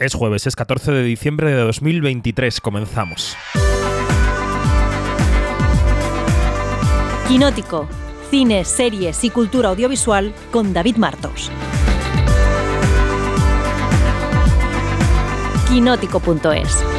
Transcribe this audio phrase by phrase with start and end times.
[0.00, 2.60] Es jueves, es 14 de diciembre de 2023.
[2.60, 3.36] Comenzamos.
[7.28, 7.88] Quinótico.
[8.28, 11.48] Cine, series y cultura audiovisual con David Martos.
[15.68, 16.93] Quinótico.es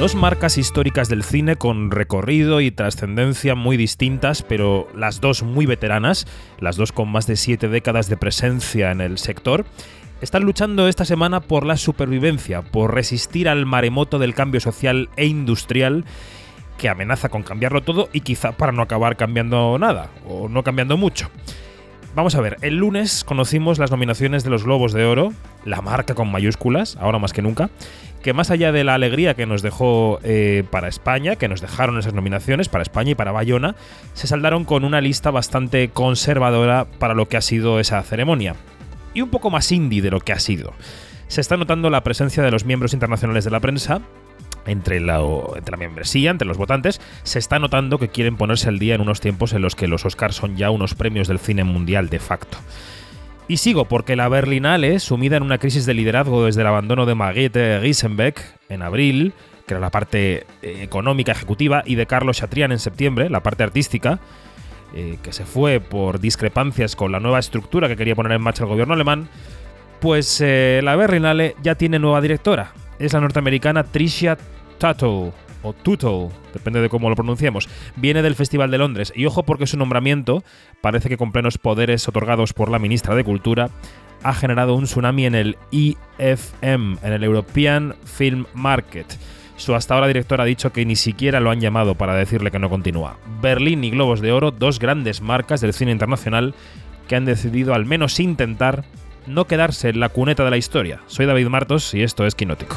[0.00, 5.66] Dos marcas históricas del cine con recorrido y trascendencia muy distintas, pero las dos muy
[5.66, 6.26] veteranas,
[6.58, 9.66] las dos con más de siete décadas de presencia en el sector,
[10.22, 15.26] están luchando esta semana por la supervivencia, por resistir al maremoto del cambio social e
[15.26, 16.06] industrial
[16.78, 20.96] que amenaza con cambiarlo todo y quizá para no acabar cambiando nada, o no cambiando
[20.96, 21.28] mucho.
[22.14, 25.32] Vamos a ver, el lunes conocimos las nominaciones de los Globos de Oro,
[25.64, 27.70] la marca con mayúsculas, ahora más que nunca,
[28.20, 32.00] que más allá de la alegría que nos dejó eh, para España, que nos dejaron
[32.00, 33.76] esas nominaciones para España y para Bayona,
[34.14, 38.56] se saldaron con una lista bastante conservadora para lo que ha sido esa ceremonia.
[39.14, 40.72] Y un poco más indie de lo que ha sido.
[41.28, 44.00] Se está notando la presencia de los miembros internacionales de la prensa,
[44.66, 45.20] entre la,
[45.56, 49.00] entre la, membresía, entre los votantes, se está notando que quieren ponerse al día en
[49.00, 52.18] unos tiempos en los que los Oscars son ya unos premios del cine mundial de
[52.18, 52.58] facto.
[53.48, 57.16] Y sigo porque la Berlinale, sumida en una crisis de liderazgo desde el abandono de
[57.16, 59.32] Margrethe Riesenbeck en abril,
[59.66, 63.64] que era la parte eh, económica ejecutiva, y de Carlos Chatrian en septiembre, la parte
[63.64, 64.20] artística,
[64.94, 68.64] eh, que se fue por discrepancias con la nueva estructura que quería poner en marcha
[68.64, 69.28] el gobierno alemán,
[70.00, 72.72] pues eh, la Berlinale ya tiene nueva directora.
[73.00, 74.36] Es la norteamericana Tricia
[74.78, 79.10] Tuttle, o Tuttle, depende de cómo lo pronunciemos, viene del Festival de Londres.
[79.16, 80.44] Y ojo porque su nombramiento,
[80.82, 83.70] parece que con plenos poderes otorgados por la ministra de Cultura,
[84.22, 89.06] ha generado un tsunami en el EFM, en el European Film Market.
[89.56, 92.58] Su hasta ahora director ha dicho que ni siquiera lo han llamado para decirle que
[92.58, 93.16] no continúa.
[93.40, 96.54] Berlín y Globos de Oro, dos grandes marcas del cine internacional
[97.08, 98.84] que han decidido al menos intentar
[99.26, 101.00] no quedarse en la cuneta de la historia.
[101.06, 102.76] Soy David Martos y esto es Quinótico.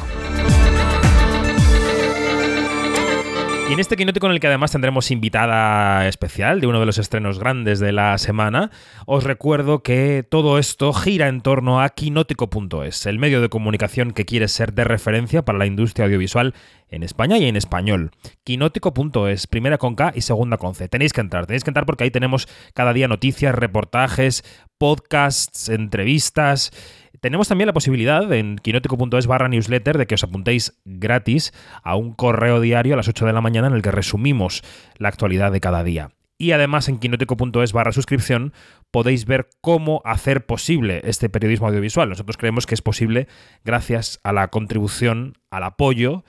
[3.70, 6.98] Y en este quinótico en el que además tendremos invitada especial de uno de los
[6.98, 8.72] estrenos grandes de la semana,
[9.06, 14.26] os recuerdo que todo esto gira en torno a quinótico.es, el medio de comunicación que
[14.26, 16.54] quiere ser de referencia para la industria audiovisual
[16.90, 18.12] en España y en español.
[18.44, 20.90] Quinótico.es, primera con K y segunda con C.
[20.90, 24.44] Tenéis que entrar, tenéis que entrar porque ahí tenemos cada día noticias, reportajes,
[24.84, 26.74] podcasts, entrevistas
[27.22, 32.12] tenemos también la posibilidad en quinótico.es barra newsletter de que os apuntéis gratis a un
[32.12, 34.62] correo diario a las 8 de la mañana en el que resumimos
[34.98, 36.10] la actualidad de cada día.
[36.38, 38.52] Y además en quinótico.es barra suscripción
[38.92, 42.10] podéis ver cómo hacer posible este periodismo audiovisual.
[42.10, 43.30] Nosotros creemos que es posible
[43.64, 46.26] gracias a la contribución, al apoyo,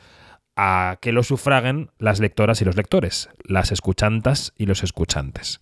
[0.54, 5.60] a que lo sufraguen las lectoras y los lectores, las escuchantas y los escuchantes.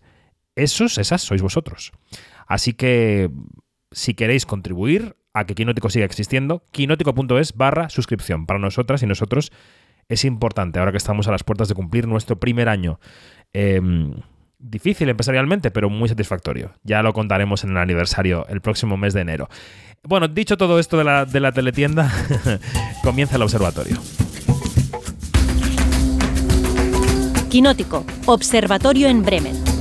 [0.56, 1.92] Esos, esas sois vosotros.
[2.52, 3.30] Así que
[3.92, 8.44] si queréis contribuir, a que Quinótico siga existiendo, quinótico.es barra suscripción.
[8.44, 9.52] Para nosotras y nosotros
[10.10, 13.00] es importante, ahora que estamos a las puertas de cumplir nuestro primer año.
[13.54, 14.16] Em,
[14.58, 16.72] difícil empresarialmente, pero muy satisfactorio.
[16.82, 19.48] Ya lo contaremos en el aniversario el próximo mes de enero.
[20.02, 22.12] Bueno, dicho todo esto de la, de la teletienda,
[23.02, 23.96] comienza el observatorio.
[27.48, 29.71] Quinótico, Observatorio en Bremen.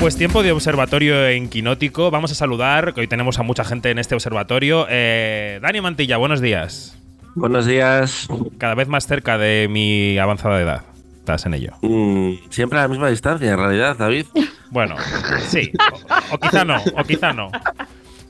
[0.00, 2.10] Pues tiempo de observatorio en Quinótico.
[2.10, 4.86] Vamos a saludar, que hoy tenemos a mucha gente en este observatorio.
[4.88, 6.96] Eh, Dani Mantilla, buenos días.
[7.34, 8.26] Buenos días.
[8.56, 10.84] Cada vez más cerca de mi avanzada edad.
[11.18, 11.74] Estás en ello.
[11.82, 14.24] Mm, siempre a la misma distancia, en realidad, David.
[14.70, 14.96] Bueno,
[15.48, 15.70] sí.
[16.32, 17.50] O, quizá no, o quizá no.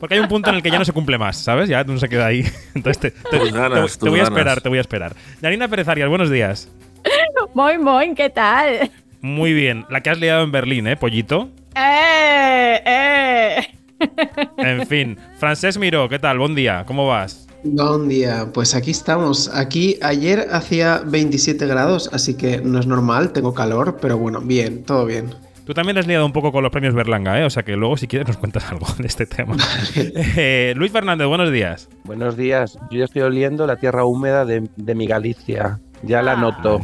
[0.01, 1.69] Porque hay un punto en el que ya no se cumple más, ¿sabes?
[1.69, 2.45] Ya no se queda ahí.
[2.75, 5.15] Entonces te, voy a esperar, te voy a esperar.
[5.41, 6.69] Yanina Pérez Arias, buenos días.
[7.55, 8.91] Muy, muy, ¿qué tal?
[9.21, 9.87] Muy bien.
[9.89, 11.51] La que has liado en Berlín, ¿eh, pollito?
[11.77, 12.81] ¡Eh!
[12.85, 13.67] ¡Eh!
[14.59, 16.39] En fin, Francés Miró, ¿qué tal?
[16.39, 17.47] Buen día, ¿cómo vas?
[17.63, 19.51] Buen día, pues aquí estamos.
[19.55, 24.83] Aquí ayer hacía 27 grados, así que no es normal, tengo calor, pero bueno, bien,
[24.85, 25.35] todo bien.
[25.67, 27.45] Tú también has liado un poco con los premios Berlanga, ¿eh?
[27.45, 29.57] O sea que luego, si quieres, nos cuentas algo de este tema.
[29.95, 31.89] Eh, Luis Fernández, buenos días.
[32.05, 32.79] Buenos días.
[32.91, 35.79] Yo ya estoy oliendo la tierra húmeda de, mi Galicia.
[36.03, 36.37] Ya la ah.
[36.37, 36.81] noto.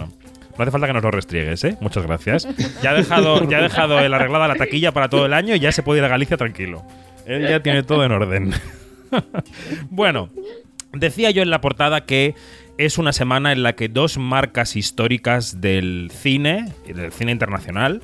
[0.57, 1.77] No hace falta que nos lo restriegues, ¿eh?
[1.81, 2.49] Muchas gracias.
[2.83, 5.61] Ya ha dejado, ya ha dejado el arreglada la taquilla para todo el año y
[5.61, 6.85] ya se puede ir a Galicia tranquilo.
[7.27, 8.55] Él ya tiene todo en orden.
[9.91, 10.31] bueno,
[10.93, 12.35] decía yo en la portada que
[12.79, 18.03] es una semana en la que dos marcas históricas del cine, del cine internacional,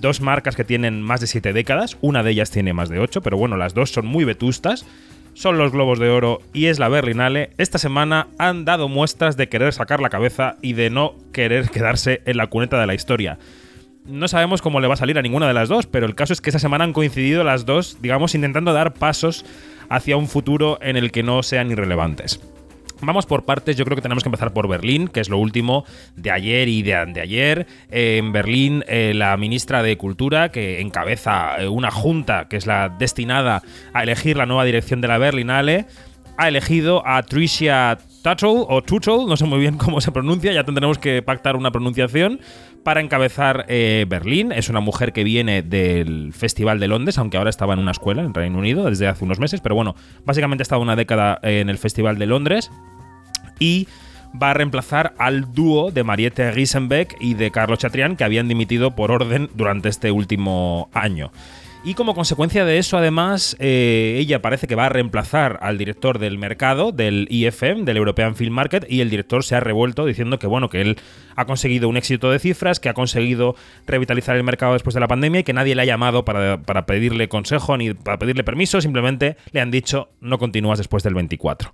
[0.00, 3.22] dos marcas que tienen más de siete décadas, una de ellas tiene más de ocho,
[3.22, 4.84] pero bueno, las dos son muy vetustas.
[5.34, 7.50] Son los Globos de Oro y es la Berlinale.
[7.58, 12.22] Esta semana han dado muestras de querer sacar la cabeza y de no querer quedarse
[12.24, 13.38] en la cuneta de la historia.
[14.06, 16.32] No sabemos cómo le va a salir a ninguna de las dos, pero el caso
[16.32, 19.44] es que esta semana han coincidido las dos, digamos, intentando dar pasos
[19.88, 22.40] hacia un futuro en el que no sean irrelevantes.
[23.06, 25.84] Vamos por partes, yo creo que tenemos que empezar por Berlín, que es lo último
[26.16, 27.66] de ayer y de ayer.
[27.90, 32.88] en Berlín, eh, la ministra de Cultura, que encabeza eh, una junta que es la
[32.88, 33.62] destinada
[33.92, 35.86] a elegir la nueva dirección de la Berlinale,
[36.36, 40.64] ha elegido a Tricia Tuttle o Tuttle, no sé muy bien cómo se pronuncia, ya
[40.64, 42.40] tendremos que pactar una pronunciación
[42.82, 44.52] para encabezar eh, Berlín.
[44.52, 48.22] Es una mujer que viene del Festival de Londres, aunque ahora estaba en una escuela
[48.22, 51.68] en Reino Unido desde hace unos meses, pero bueno, básicamente ha estado una década en
[51.68, 52.70] el Festival de Londres
[53.58, 53.88] y
[54.40, 58.96] va a reemplazar al dúo de Mariette Riesenbeck y de Carlos Chatrián que habían dimitido
[58.96, 61.30] por orden durante este último año.
[61.86, 66.18] Y como consecuencia de eso, además, eh, ella parece que va a reemplazar al director
[66.18, 70.38] del mercado, del IFM, del European Film Market, y el director se ha revuelto diciendo
[70.38, 70.96] que, bueno, que él
[71.36, 73.54] ha conseguido un éxito de cifras, que ha conseguido
[73.86, 76.86] revitalizar el mercado después de la pandemia y que nadie le ha llamado para, para
[76.86, 81.70] pedirle consejo ni para pedirle permiso, simplemente le han dicho no continúas después del 24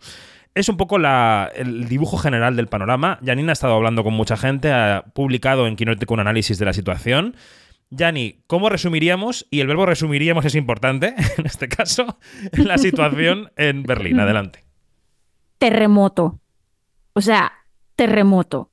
[0.55, 3.19] es un poco el dibujo general del panorama.
[3.25, 6.73] Janine ha estado hablando con mucha gente, ha publicado en Quinótico un análisis de la
[6.73, 7.37] situación.
[7.91, 9.47] Yani, ¿cómo resumiríamos?
[9.51, 12.19] Y el verbo resumiríamos es importante, en este caso,
[12.53, 14.19] la situación en Berlín.
[14.21, 14.65] Adelante.
[15.59, 16.41] Terremoto.
[17.13, 17.53] O sea,
[17.97, 18.71] terremoto.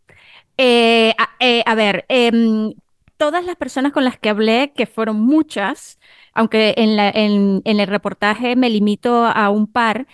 [0.57, 2.73] Eh, eh, a, ver, em,
[3.18, 6.00] todas las personas con las que hablé, que fueron muchas,
[6.33, 10.07] aunque en, en el reportaje me limito a un par,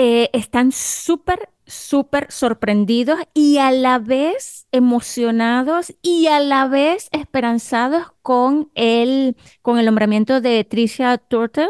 [0.00, 8.06] eh, están súper súper sorprendidos y a la vez emocionados y a la vez esperanzados
[8.22, 11.68] con el, con el nombramiento de Tricia Turtle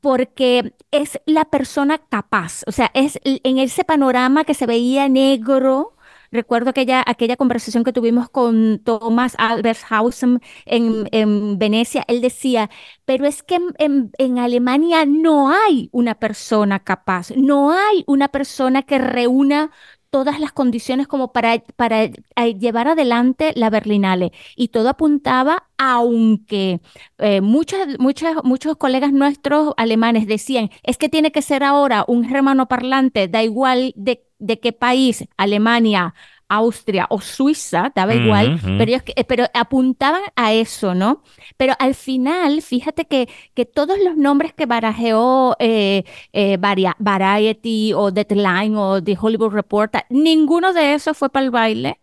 [0.00, 5.94] porque es la persona capaz, o sea, es en ese panorama que se veía negro,
[6.30, 12.04] Recuerdo aquella, aquella conversación que tuvimos con Thomas Albershausen en, en Venecia.
[12.08, 12.70] Él decía,
[13.04, 18.82] pero es que en, en, Alemania no hay una persona capaz, no hay una persona
[18.82, 19.70] que reúna
[20.10, 22.12] todas las condiciones como para, para eh,
[22.58, 24.32] llevar adelante la Berlinale.
[24.56, 26.80] Y todo apuntaba, aunque
[27.18, 32.68] eh, muchos, muchos colegas nuestros alemanes decían, es que tiene que ser ahora un germano
[32.68, 36.14] parlante, da igual de, de qué país, Alemania,
[36.48, 41.22] Austria o Suiza, daba igual, pero, pero apuntaban a eso, ¿no?
[41.58, 48.10] Pero al final, fíjate que, que todos los nombres que barajeó eh, eh, Variety o
[48.10, 52.00] Deadline o The Hollywood Reporter, ninguno de esos fue para el baile.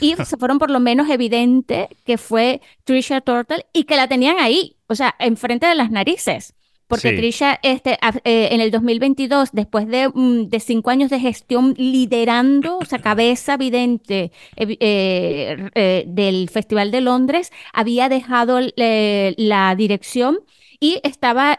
[0.00, 4.38] Y se fueron por lo menos evidente que fue Trisha Turtle y que la tenían
[4.38, 6.55] ahí, o sea, enfrente de las narices.
[6.88, 11.74] Porque Trisha, este, eh, en el 2022, después de, mm, de, cinco años de gestión
[11.76, 20.38] liderando, o sea, cabeza vidente eh, eh, del Festival de Londres, había dejado la dirección
[20.78, 21.58] y estaba,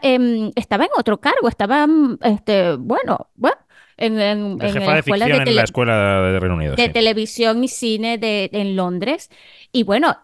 [0.54, 3.56] estaba en otro cargo, estaba, mm, este, bueno, bueno.
[4.00, 6.76] En, en, en la escuela de, en la escuela de Reino Unido.
[6.76, 9.28] De televisión y cine de, en Londres.
[9.72, 10.16] Y bueno,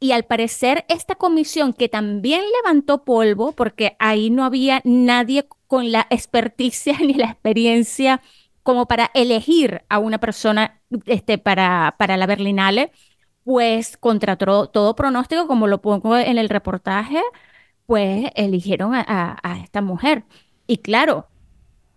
[0.00, 5.92] y al parecer esta comisión que también levantó polvo, porque ahí no había nadie con
[5.92, 8.22] la experticia ni la experiencia
[8.62, 12.92] como para elegir a una persona este, para, para la Berlinale,
[13.44, 17.20] pues contra todo pronóstico, como lo pongo en el reportaje,
[17.86, 20.24] pues eligieron a, a esta mujer.
[20.66, 21.26] Y claro,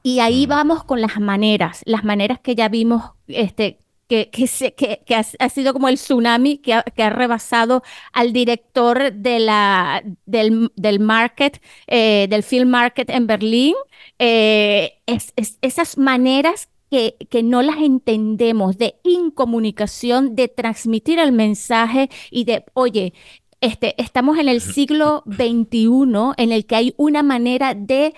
[0.03, 0.49] y ahí mm.
[0.49, 5.89] vamos con las maneras, las maneras que ya vimos este, que, que, ha, sido como
[5.89, 12.27] el tsunami que ha, que ha rebasado al director de la, del, del market, eh,
[12.29, 13.75] del film market en Berlín.
[14.19, 22.09] Eh, es, esas maneras que, que, no las entendemos de incomunicación, de transmitir el mensaje
[22.29, 23.13] y de, oye,
[23.61, 28.13] este, estamos en el siglo XXI en el que hay una manera de,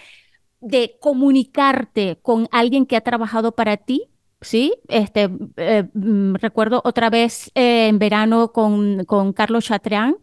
[0.59, 4.09] de comunicarte con alguien que ha trabajado para ti
[4.45, 10.17] Sí, este, eh, mm, recuerdo otra vez eh, en verano con, con Carlos Chatrián,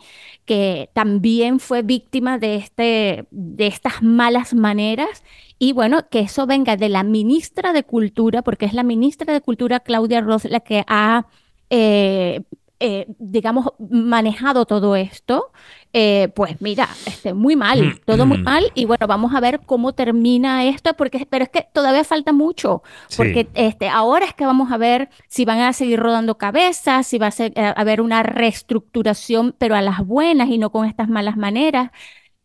[0.45, 5.25] que también fue víctima de, este, de estas malas maneras.
[5.59, 9.41] Y bueno, que eso venga de la ministra de Cultura, porque es la ministra de
[9.41, 11.27] Cultura, Claudia Ross, la que ha
[11.71, 12.43] eh,
[12.83, 15.53] eh, digamos, manejado todo esto,
[15.93, 18.43] eh, pues mira, este, muy mal, Mm, todo muy mm.
[18.43, 18.65] mal.
[18.75, 22.83] Y bueno, vamos a ver cómo termina esto, porque, pero es que todavía falta mucho,
[23.09, 23.17] Sí.
[23.17, 27.19] porque este, ahora es que vamos a ver si van a seguir rodando cabezas, si
[27.19, 31.09] va a, ser- a haber una reestructuración, pero a las buenas y no con estas
[31.09, 31.91] malas maneras.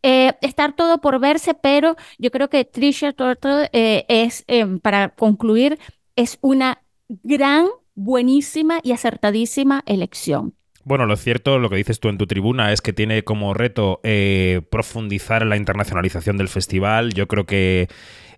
[0.02, 5.08] Eh, estar todo por verse, pero yo creo que Trisha Turtle eh, es, eh, para
[5.10, 5.78] concluir,
[6.16, 7.66] es una gran,
[7.98, 10.54] buenísima y acertadísima elección.
[10.84, 14.00] Bueno, lo cierto, lo que dices tú en tu tribuna, es que tiene como reto
[14.04, 17.12] eh, profundizar en la internacionalización del festival.
[17.12, 17.88] Yo creo que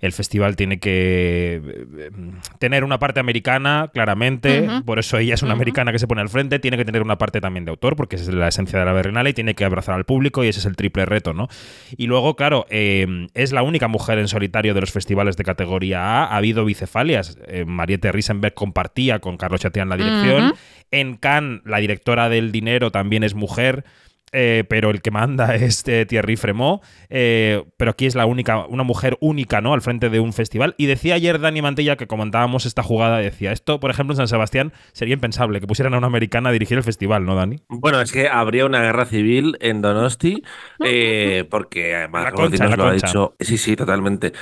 [0.01, 1.61] el festival tiene que
[1.99, 2.11] eh,
[2.59, 4.69] tener una parte americana, claramente.
[4.85, 6.59] Por eso ella es una americana que se pone al frente.
[6.59, 8.93] Tiene que tener una parte también de autor, porque esa es la esencia de la
[8.93, 11.49] Berlinale y tiene que abrazar al público y ese es el triple reto, ¿no?
[11.97, 16.01] Y luego, claro, eh, es la única mujer en solitario de los festivales de categoría
[16.01, 16.25] A.
[16.27, 17.39] Ha habido bicefalias.
[17.47, 20.55] Eh, Mariette Riesenberg compartía con Carlos Chatián la dirección.
[20.91, 23.85] En Cannes, la directora del dinero también es mujer.
[24.33, 28.67] Eh, pero el que manda es eh, Thierry Fremont, eh, pero aquí es la única,
[28.67, 29.75] una mujer única, ¿no?
[29.75, 30.75] Al frente de un festival.
[30.79, 34.29] Y decía ayer Dani Mantilla que comentábamos esta jugada, decía, esto, por ejemplo, en San
[34.29, 37.57] Sebastián sería impensable que pusieran a una americana a dirigir el festival, ¿no, Dani?
[37.69, 40.43] Bueno, es que habría una guerra civil en Donosti,
[40.85, 43.35] eh, porque además Concha, la lo ha dicho.
[43.41, 44.33] Sí, sí, totalmente.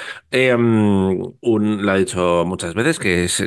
[1.42, 3.42] Un- lo ha dicho muchas veces que es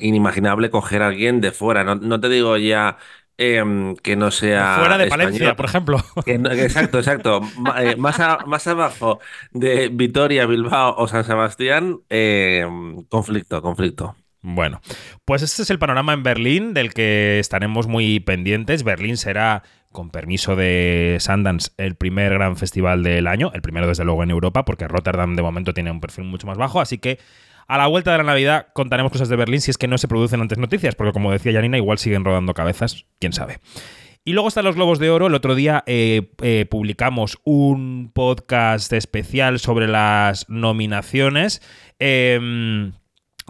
[0.00, 1.84] inimaginable coger a alguien de fuera.
[1.84, 2.96] No, no te digo ya
[3.38, 5.56] eh, que no sea Fuera de Palencia, español.
[5.56, 6.04] por ejemplo.
[6.24, 7.40] Que no- que exacto, exacto.
[7.78, 9.20] Eh, más, a- más abajo
[9.52, 12.66] de Vitoria, Bilbao o San Sebastián, eh,
[13.08, 14.16] conflicto, conflicto.
[14.44, 14.80] Bueno,
[15.24, 18.82] pues este es el panorama en Berlín del que estaremos muy pendientes.
[18.82, 19.62] Berlín será,
[19.92, 24.30] con permiso de Sundance, el primer gran festival del año, el primero desde luego en
[24.30, 27.20] Europa, porque Rotterdam de momento tiene un perfil mucho más bajo, así que
[27.66, 30.08] a la vuelta de la Navidad contaremos cosas de Berlín si es que no se
[30.08, 33.58] producen antes noticias, porque como decía Janina, igual siguen rodando cabezas, quién sabe.
[34.24, 35.26] Y luego están los Globos de Oro.
[35.26, 41.60] El otro día eh, eh, publicamos un podcast especial sobre las nominaciones.
[41.98, 42.92] Em,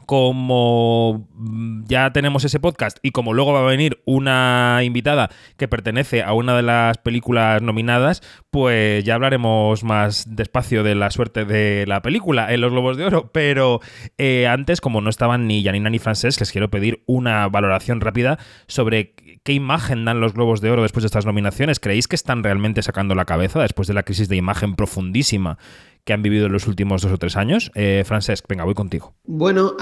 [0.06, 5.68] como mm, ya tenemos ese podcast y como luego va a venir una invitada que
[5.68, 11.44] pertenece a una de las películas nominadas, pues ya hablaremos más despacio de la suerte
[11.44, 13.30] de la película en los Globos de Oro.
[13.32, 13.80] Pero
[14.18, 18.38] eh, antes, como no estaban ni Janina ni Francés, les quiero pedir una valoración rápida
[18.66, 21.80] sobre qué imagen dan los Globos de Oro después de estas nominaciones.
[21.80, 25.58] ¿Creéis que están realmente sacando la cabeza después de la crisis de imagen profundísima
[26.04, 27.70] que han vivido en los últimos dos o tres años?
[27.74, 29.14] Eh, Francesc, venga, voy contigo.
[29.24, 29.76] Bueno,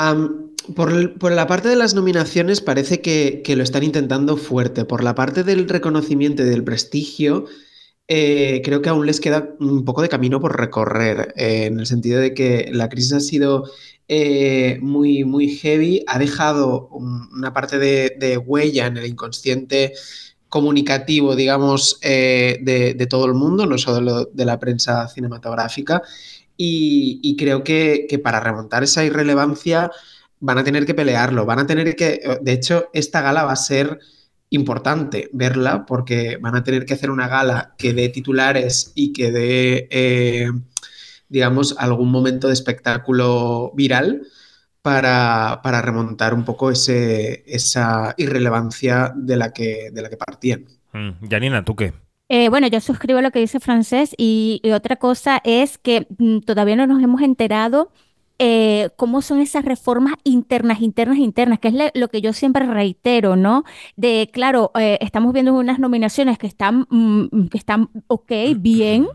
[0.75, 4.85] por, la parte de las nominaciones parece que, lo están intentando fuerte.
[4.85, 7.47] Por la parte del reconocimiento y del prestigio,
[8.09, 11.87] eh, creo que aún les queda un poco de camino por recorrer, eh, en el
[11.87, 13.71] sentido de que la crisis ha sido
[14.81, 19.93] muy, muy heavy, ha dejado un- una parte de huella en el inconsciente
[20.50, 26.02] comunicativo, digamos, eh, de, todo el mundo, no solo de la prensa cinematográfica.
[26.57, 29.90] Y, creo que, para remontar esa irrelevancia
[30.40, 33.57] van a tener que pelearlo, van a tener que, de hecho, esta gala va a
[33.57, 33.99] ser
[34.50, 39.33] importante verla porque van a tener que hacer una gala que dé titulares y que
[39.33, 40.50] dé, eh,
[41.28, 44.26] digamos, algún momento de espectáculo viral
[44.82, 50.64] para, para remontar un poco ese, esa irrelevancia de la que, de la que partían.
[50.92, 51.92] Mm, Janina, ¿tú qué?
[52.28, 56.40] Eh, bueno, yo suscribo lo que dice Francés y, y otra cosa es que mm,
[56.40, 57.92] todavía no nos hemos enterado
[58.42, 63.37] eh, cómo son esas reformas internas, internas, internas, que es lo que yo siempre reitero,
[63.37, 63.64] ¿no?
[63.97, 69.06] De, claro, eh, estamos viendo unas nominaciones que están, mm, que están ok, bien,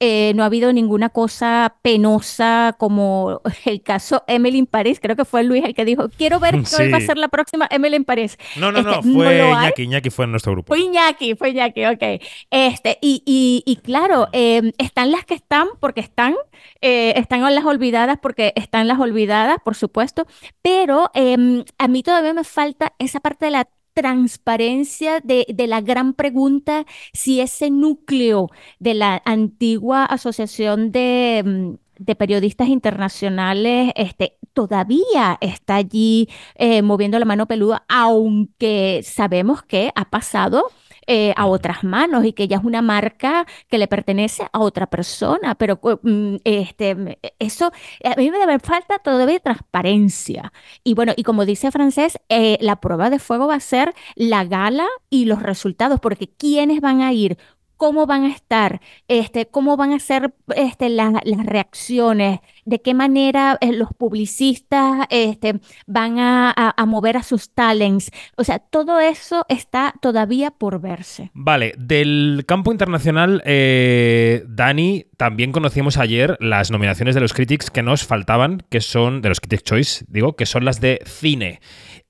[0.00, 5.24] eh, no ha habido ninguna cosa penosa como el caso Emily in Paris, creo que
[5.24, 7.06] fue Luis el que dijo, quiero ver cuál va a Sí.
[7.06, 8.36] ser la próxima Emily in Paris.
[8.56, 9.50] No, no, no, Este, no fue hay.
[9.64, 10.68] Iñaki, Iñaki fue en nuestro grupo.
[10.68, 12.02] Fue Iñaki, fue Iñaki, ok.
[12.50, 16.34] Este, y, y, y claro, eh, están las que están porque están,
[16.82, 20.26] eh, están las olvidadas porque están las olvidadas, por supuesto,
[20.62, 25.80] pero em, a mí todavía me falta esa parte de la transparencia de, de la
[25.80, 28.50] gran pregunta si ese núcleo
[28.80, 37.18] de la antigua asociación de, mm, de periodistas internacionales este, todavía está allí eh, moviendo
[37.18, 40.70] la mano peluda, aunque sabemos que ha pasado
[41.06, 44.86] eh, a otras manos y que ya es una marca que le pertenece a otra
[44.86, 47.08] persona, pero mm, este, mm,
[47.38, 47.72] eso
[48.04, 50.52] a mí me debe falta todavía transparencia.
[50.82, 54.44] Y bueno, y como dice Francés, eh, la prueba de fuego va a ser la
[54.44, 57.38] gala y los resultados, porque quiénes van a ir,
[57.84, 62.94] cómo van a estar, este, cómo van a ser este, la- las reacciones, de qué
[62.94, 68.10] manera eh, los publicistas este, van a, a mover a sus talents.
[68.38, 71.30] O sea, todo eso está todavía por verse.
[71.34, 77.82] Vale, del campo internacional, eh, Dani, también conocíamos ayer las nominaciones de los Critics que
[77.82, 81.60] nos faltaban, que son, de los Critics Choice, digo, que son las de cine.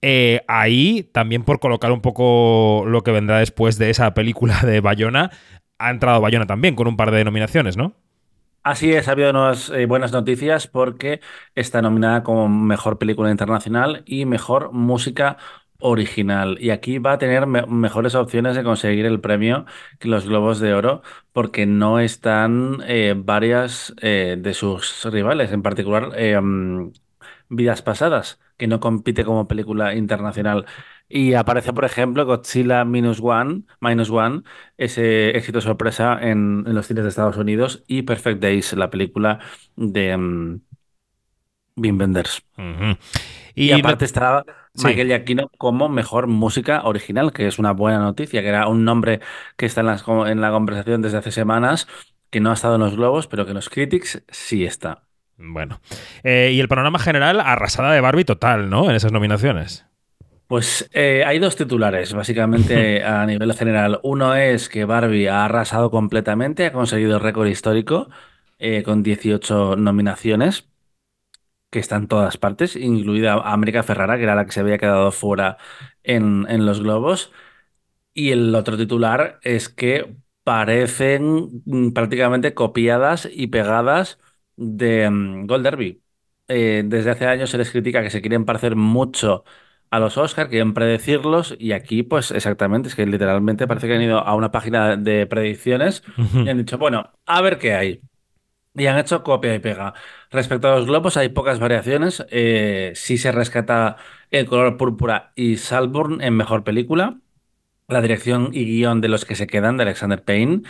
[0.06, 4.80] Eh, ahí, también por colocar un poco lo que vendrá después de esa película de
[4.80, 5.30] Bayona,
[5.78, 7.94] ha entrado Bayona también con un par de nominaciones, ¿no?
[8.62, 11.20] Así es, ha habido unas eh, buenas noticias porque
[11.54, 15.36] está nominada como Mejor Película Internacional y Mejor Música
[15.78, 16.56] original.
[16.60, 19.66] Y aquí va a tener mejores opciones de conseguir el premio
[19.98, 21.02] que los Globos de Oro,
[21.32, 26.10] porque no están eh, varias eh, de sus rivales, en particular
[26.42, 26.92] mm,
[27.56, 30.66] Vidas Pasadas, que no compite como película internacional.
[31.08, 34.42] Y aparece, por ejemplo, Godzilla Minus One, Minus One,
[34.78, 39.40] ese éxito sorpresa en, los cines de Estados Unidos, y Perfect Days, la película
[39.76, 40.60] de um,
[41.76, 42.42] Wim Wenders.
[43.54, 44.44] Y, aparte está
[44.82, 49.20] Michael Giacchino como mejor música original, que es una buena noticia, que era un nombre
[49.56, 49.88] que está en,
[50.26, 51.86] en la conversación desde hace semanas,
[52.30, 55.03] que no ha estado en los globos, pero que en los critics sí está.
[55.36, 55.80] Bueno.
[56.22, 58.88] Eh, y el panorama general, arrasada de Barbie total, ¿no?
[58.88, 59.86] En esas nominaciones.
[60.46, 64.00] Pues eh, hay dos titulares, básicamente a nivel general.
[64.02, 68.08] Uno es que Barbie ha arrasado completamente, ha conseguido el récord histórico
[68.58, 70.68] eh, con 18 nominaciones
[71.70, 75.10] que está en todas partes, incluida América Ferrara, que era la que se había quedado
[75.10, 75.58] fuera
[76.04, 77.32] en, los globos.
[78.14, 84.20] Y el otro titular es que parecen mm, prácticamente copiadas y pegadas
[84.56, 86.02] de mm, Gold Derby.
[86.48, 89.44] Eh, desde hace años se les critica que se quieren parecer mucho
[89.90, 94.02] a los Oscars, quieren predecirlos, y aquí, pues exactamente, es que literalmente parece que han
[94.02, 96.02] ido a una página de predicciones
[96.44, 98.04] y han dicho, bueno, a ver qué hay.
[98.76, 99.94] Y han hecho copia y pega.
[100.30, 102.24] Respecto a los globos, hay pocas variaciones.
[102.30, 103.96] Eh, sí se rescata
[104.30, 107.20] El color púrpura y Salborn en mejor película.
[107.88, 110.62] La dirección y guion de los que se quedan de Alexander Payne.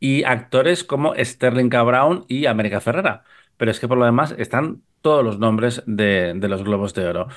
[0.00, 1.82] Y actores como Sterling K.
[1.82, 3.22] Brown y América Ferrera.
[3.56, 7.28] Pero es que por lo demás están todos los nombres de, los globos de oro.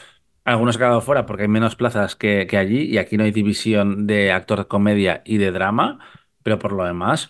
[0.46, 3.32] Algunos han quedado fuera porque hay menos plazas que, que allí y aquí no hay
[3.32, 6.00] división de actor de comedia y de drama.
[6.42, 7.30] Pero por lo demás,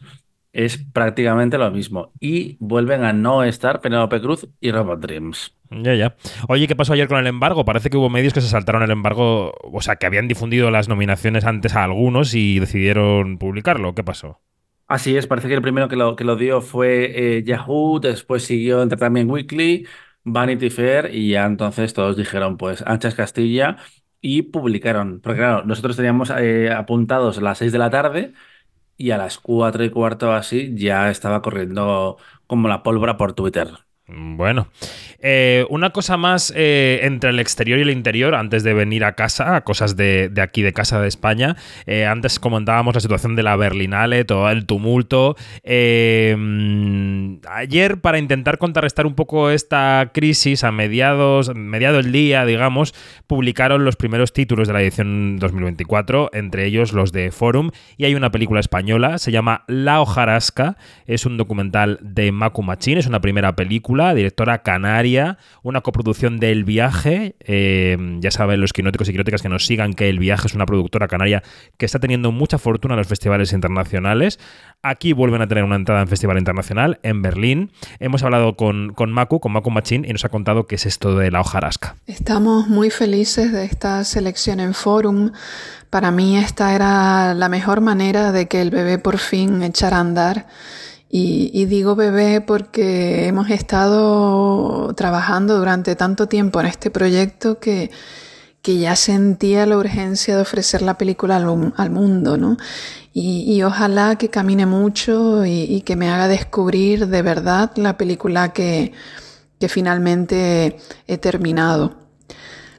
[0.53, 2.13] es prácticamente lo mismo.
[2.19, 5.55] Y vuelven a no estar Penelope Cruz y Robot Dreams.
[5.71, 6.15] Ya, ya.
[6.47, 7.65] Oye, ¿qué pasó ayer con el embargo?
[7.65, 10.87] Parece que hubo medios que se saltaron el embargo, o sea, que habían difundido las
[10.87, 13.96] nominaciones antes a algunos y decidieron publicarlo.
[13.96, 14.39] ¿Qué pasó?
[14.87, 18.43] Así es, parece que el primero que lo, que lo dio fue eh, Yahoo, después
[18.43, 19.87] siguió Entertainment Weekly,
[20.24, 23.77] Vanity Fair y ya entonces todos dijeron, pues, Anchas Castilla
[24.22, 25.19] y publicaron.
[25.22, 28.33] Porque claro, nosotros teníamos eh, apuntados las 6 de la tarde
[28.98, 32.17] y a las cuatro y cuarto así ya estaba corriendo
[32.48, 33.69] como la pólvora por Twitter.
[34.05, 34.68] Bueno,
[35.20, 39.13] eh, una cosa más eh, entre el exterior y el interior, antes de venir a
[39.13, 41.55] casa, cosas de, aquí de casa de España.
[41.85, 45.37] Eh, antes comentábamos la situación de la Berlinale, todo el tumulto.
[45.63, 46.42] ayer,
[48.01, 52.94] para intentar contrarrestar un poco esta crisis, a mediados, mediado el día, digamos,
[53.25, 58.16] publicaron los primeros títulos de la edición 2024, entre ellos los de Forum, y hay
[58.16, 63.22] una película española, se llama La hojarasca, es un documental de Macu Machín, es una
[63.22, 67.36] primera película directora canaria, una coproducción de El Viaje.
[67.40, 70.66] Eh, ya saben los quinóticos y quinóticas que nos sigan que El Viaje es una
[70.66, 71.44] productora canaria
[71.77, 74.40] que está teniendo mucha fortuna en los festivales internacionales.
[74.82, 77.72] Aquí vuelven a tener una entrada en Festival Internacional en Berlín.
[78.00, 81.16] Hemos hablado con, con Maku, con Maku Machín, y nos ha contado qué es esto
[81.16, 81.96] de la hojarasca.
[82.08, 85.32] Estamos muy felices de esta selección en Forum.
[85.90, 90.01] Para mí esta era la mejor manera de que el bebé por fin echara a
[90.01, 90.48] andar
[91.15, 97.91] y, digo bebé porque hemos estado trabajando durante tanto tiempo en este proyecto que,
[98.63, 102.57] que ya sentía la urgencia de ofrecer la película al, mundo, ¿no?
[103.13, 108.93] Y, ojalá que camine mucho y, que me haga descubrir de verdad la película que,
[109.59, 111.93] que finalmente he terminado.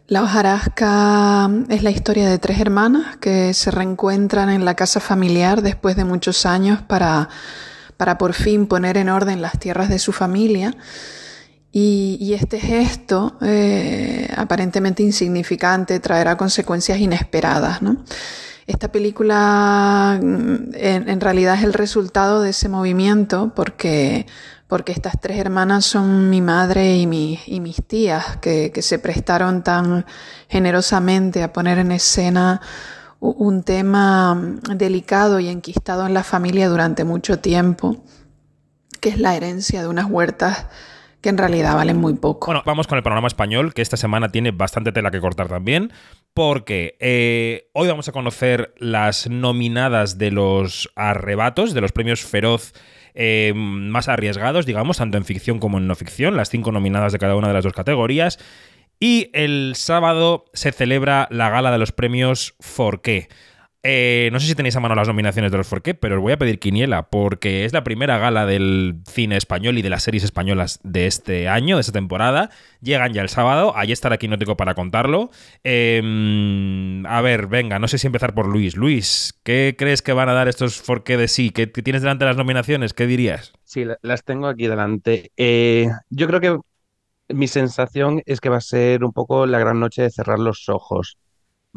[0.09, 5.63] La hojarasca es la historia de tres hermanas que se reencuentran en la casa familiar
[5.63, 7.29] después de muchos años para
[7.97, 10.77] para por fin poner en orden las tierras de su familia.
[11.77, 17.81] Y, este gesto, eh, aparentemente insignificante, traerá consecuencias inesperadas.
[18.69, 24.27] Esta película mm, en, realidad es el resultado de ese movimiento porque,
[24.69, 29.65] porque estas tres hermanas son mi madre y, y mis tías que, que se prestaron
[29.65, 30.07] tan
[30.49, 32.61] generosamente a poner en escena
[33.33, 37.97] un tema mm, delicado y enquistado en la familia durante mucho tiempo,
[39.01, 40.67] que es la herencia de unas huertas
[41.21, 42.47] que en realidad valen muy poco.
[42.47, 45.91] Bueno, vamos con el panorama español, que esta semana tiene bastante tela que cortar también,
[46.35, 52.75] porque eh, hoy vamos a conocer las nominadas de los arrebatos, de los premios Feroz
[53.15, 57.19] eh, más arriesgados, digamos, tanto en ficción como en no ficción, las cinco nominadas de
[57.19, 58.39] cada una de las dos categorías.
[59.01, 63.29] Y el sábado se celebra la gala de los premios Forqué.
[63.87, 66.33] Eh, no sé si tenéis a mano las nominaciones de los Forqué, pero os voy
[66.33, 70.25] a pedir quiniela, porque es la primera gala del cine español y de las series
[70.25, 72.49] españolas de este año, de esta temporada.
[72.81, 75.31] Llegan ya el sábado, allí estará Quinótico para contarlo.
[75.65, 78.75] Em, a ver, venga, no sé si empezar por Luis.
[78.75, 81.51] Luis, ¿qué crees que van a dar estos Forqué de sí?
[81.51, 82.95] ¿Qué tienes delante de las nominaciones?
[82.95, 83.53] ¿Qué dirías?
[83.65, 85.31] Sí, las tengo aquí delante.
[85.37, 86.59] Eh, yo creo que
[87.29, 90.69] mi sensación es que va a ser un poco la gran noche de cerrar los
[90.69, 91.19] ojos.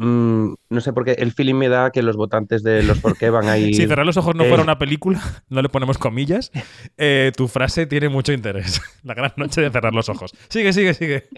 [0.00, 3.16] Mm, no sé por qué, el feeling me da que los votantes de los por
[3.18, 3.74] qué van a ir.
[3.74, 6.52] Si cerrar los ojos no fuera una película, no le ponemos comillas,
[6.96, 8.80] eh, tu frase tiene mucho interés.
[9.02, 10.32] La gran noche de cerrar los ojos.
[10.48, 11.28] Sigue, sigue, sigue.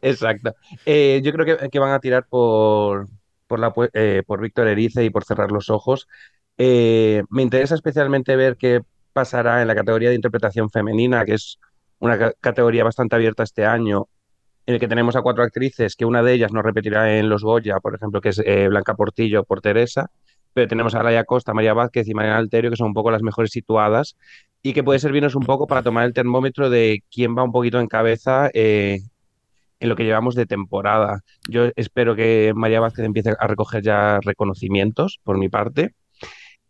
[0.00, 0.54] Exacto.
[0.86, 3.08] Eh, yo creo que, que van a tirar por,
[3.46, 6.06] por, la, pu- eh, por Víctor Erice y por cerrar los ojos.
[6.56, 8.80] Me interesa especialmente ver qué
[9.12, 11.58] pasará en la categoría de interpretación femenina, que es
[11.98, 14.08] una ca- categoría bastante abierta este año
[14.66, 17.42] en el que tenemos a cuatro actrices, que una de ellas nos repetirá en Los
[17.42, 20.10] Goya, por ejemplo, que es eh, Blanca Portillo por Teresa,
[20.54, 23.22] pero tenemos a Laia Costa, María Vázquez y María Alterio, que son un poco las
[23.22, 24.16] mejores situadas
[24.62, 27.78] y que puede servirnos un poco para tomar el termómetro de quién va un poquito
[27.78, 29.00] en cabeza eh,
[29.80, 31.20] en lo que llevamos de temporada.
[31.46, 35.94] Yo espero que María Vázquez empiece a recoger ya reconocimientos por mi parte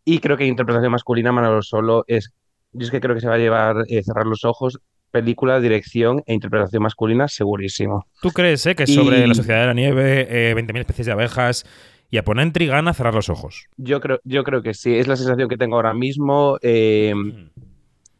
[0.04, 2.32] y creo que interpretación masculina Manolo Solo es,
[2.72, 4.80] yo es que creo que se va a llevar eh, cerrar los ojos
[5.14, 8.04] película, dirección e interpretación masculina, segurísimo.
[8.20, 11.12] ¿Tú crees eh, que Y- sobre la Sociedad de la Nieve, eh, 20.000 especies de
[11.12, 11.64] abejas
[12.10, 13.68] y a poner gana cerrar los ojos?
[13.76, 16.58] Yo creo, yo creo que sí, es la sensación que tengo ahora mismo.
[16.62, 17.14] eh,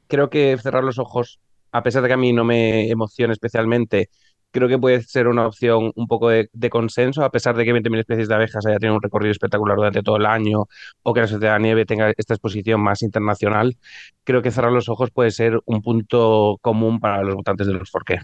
[0.07, 1.41] creo que cerrar los ojos,
[1.73, 4.09] a pesar de que a mí no me emociona especialmente,
[4.55, 7.75] creo que puede ser una opción un poco de, de consenso, a pesar de que
[7.75, 10.67] 20.000 especies de abejas haya tenido un recorrido espectacular durante todo el año
[11.03, 13.77] o que la Sociedad de la Nieve tenga esta exposición más internacional.
[14.23, 17.91] Creo que cerrar los ojos puede ser un punto común para los votantes de los
[17.91, 18.21] Forqué.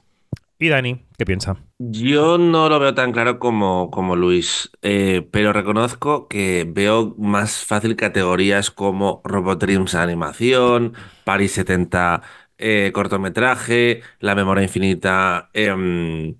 [0.62, 1.56] ¿Y Dani, qué piensa?
[1.78, 7.64] Yo no lo veo tan claro como, como Luis, eh, pero reconozco que veo más
[7.64, 10.92] fácil categorías como Robot Dreams animación,
[11.24, 12.22] Paris 70
[12.60, 16.36] eh, cortometraje, La Memoria Infinita em,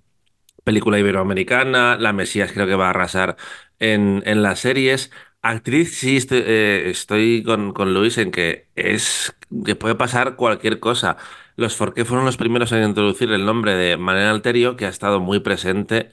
[0.63, 3.37] película iberoamericana, La Mesías creo que va a arrasar
[3.79, 5.11] en, en las series.
[5.41, 11.17] Actriz, sí, estoy, eh, con, con Luis en que es que puede pasar cualquier cosa.
[11.55, 15.19] Los Forqué fueron los primeros en introducir el nombre de Mariana Alterio, que ha estado
[15.19, 16.11] muy presente,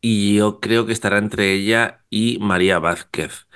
[0.00, 3.46] y yo creo que estará entre ella y María Vázquez.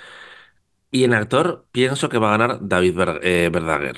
[0.90, 3.96] Y en actor, pienso que va a ganar David Ver- eh, Verdaguer.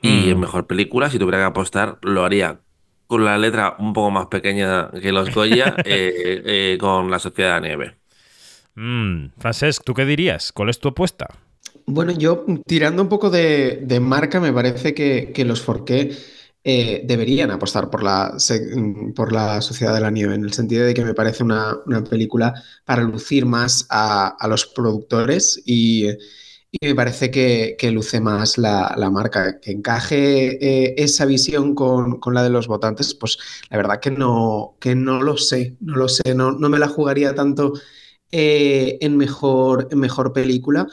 [0.00, 0.40] Y en Mm.
[0.40, 2.60] mejor película, si tuviera que apostar, lo haría
[3.06, 6.42] con la letra un poco más pequeña que los Goya, eh,
[6.74, 7.98] eh, con La Sociedad de la Nieve.
[8.76, 10.52] Mm, Francesc, ¿tú qué dirías?
[10.52, 11.26] ¿Cuál es tu apuesta?
[11.86, 16.16] Bueno, yo tirando un poco de, de marca, me parece que, que los Forqué
[16.62, 18.36] eh, deberían apostar por la,
[19.16, 22.04] por la Sociedad de la Nieve, en el sentido de que me parece una, una
[22.04, 26.08] película para lucir más a, a los productores y,
[26.70, 29.60] y me parece que, que luce más la, la marca.
[29.60, 33.38] Que encaje eh, esa visión con, con la de los votantes, pues
[33.70, 36.88] la verdad que no, que no lo sé, no lo sé, no, no me la
[36.88, 37.72] jugaría tanto
[38.30, 40.86] eh, en mejor, en mejor película.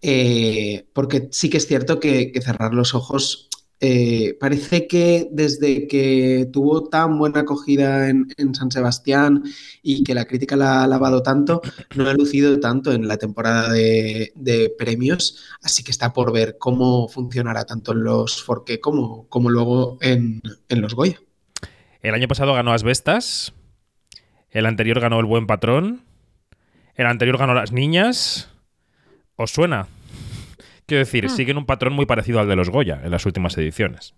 [0.00, 3.47] Eh, porque sí que es cierto que, que cerrar los ojos
[3.80, 9.44] eh, parece que desde que tuvo tan buena acogida en, San Sebastián
[9.82, 11.62] y que la crítica la ha alabado tanto,
[11.94, 16.56] no ha lucido tanto en la temporada de, de premios, así que está por ver
[16.58, 21.20] cómo funcionará tanto en los Forqué como, como luego en, en los Goya.
[22.02, 23.52] El año pasado ganó Asbestas,
[24.50, 26.02] el anterior ganó El Buen Patrón,
[26.94, 28.50] el anterior ganó Las Niñas.
[29.36, 29.86] ¿Os suena?
[30.88, 31.28] Quiero decir, Hmm.
[31.28, 34.14] siguen un patrón muy parecido al de los Goya en las últimas ediciones.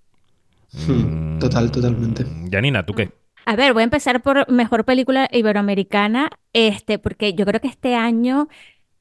[0.86, 2.24] Hmm, total, totalmente.
[2.48, 3.10] Janina, ¿tú qué?
[3.44, 7.96] A ver, voy a empezar por mejor película iberoamericana, este, porque yo creo que este
[7.96, 8.48] año,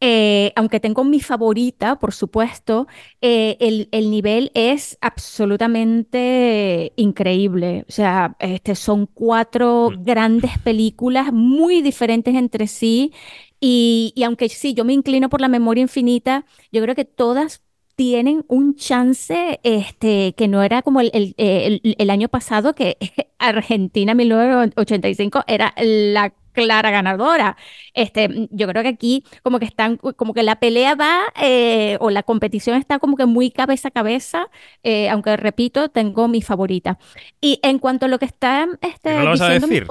[0.01, 2.87] eh, aunque tengo mi favorita, por supuesto,
[3.21, 7.85] eh, el, el nivel es absolutamente increíble.
[7.89, 13.13] O sea, este, son cuatro grandes películas muy diferentes entre sí.
[13.59, 17.61] Y, y aunque sí, yo me inclino por la memoria infinita, yo creo que todas
[17.95, 22.97] tienen un chance este, que no era como el, el- el- el año pasado, que
[23.39, 27.57] Argentina 1985 era la clara ganadora.
[27.93, 32.09] Este, yo creo que aquí como que están, como que la pelea va eh, o
[32.09, 34.49] la competición está como que muy cabeza a cabeza,
[34.83, 36.97] eh, aunque repito, tengo mi favorita.
[37.41, 39.87] Y en cuanto a lo que está este, ¿No lo vas a decir?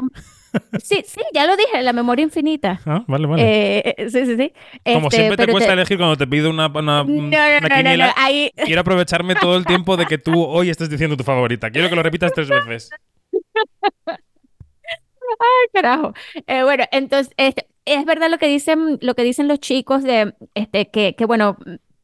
[0.83, 2.81] Sí, sí, ya lo dije, la memoria infinita.
[2.87, 3.43] Ah, vale, vale.
[3.45, 4.53] Eh, sí, sí, sí.
[4.85, 7.69] Como Este, siempre te cuesta elegir cuando te pido una, una, No, no, una no,
[7.69, 8.51] no, quiniela, no, ahí...
[8.65, 11.71] quiero aprovecharme todo el tiempo de que tú hoy estés diciendo tu favorita.
[11.71, 12.91] Quiero que lo repitas tres veces.
[15.73, 16.13] Carajo.
[16.47, 20.35] Eh, bueno, entonces, este, es verdad lo que dicen, lo que dicen los chicos de
[20.55, 21.57] este, que, que bueno,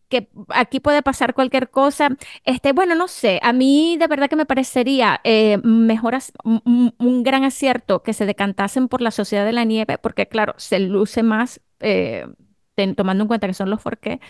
[0.09, 2.11] que aquí puede pasar cualquier cosa.
[2.45, 7.45] Este, bueno, no sé, a mí de verdad que me parecería eh, mejor un gran
[7.45, 11.61] acierto que se decantasen por la Sociedad de la Nieve, porque claro, se luce más
[11.81, 12.27] eh,
[12.75, 14.21] ten- tomando en cuenta que son los Forqué.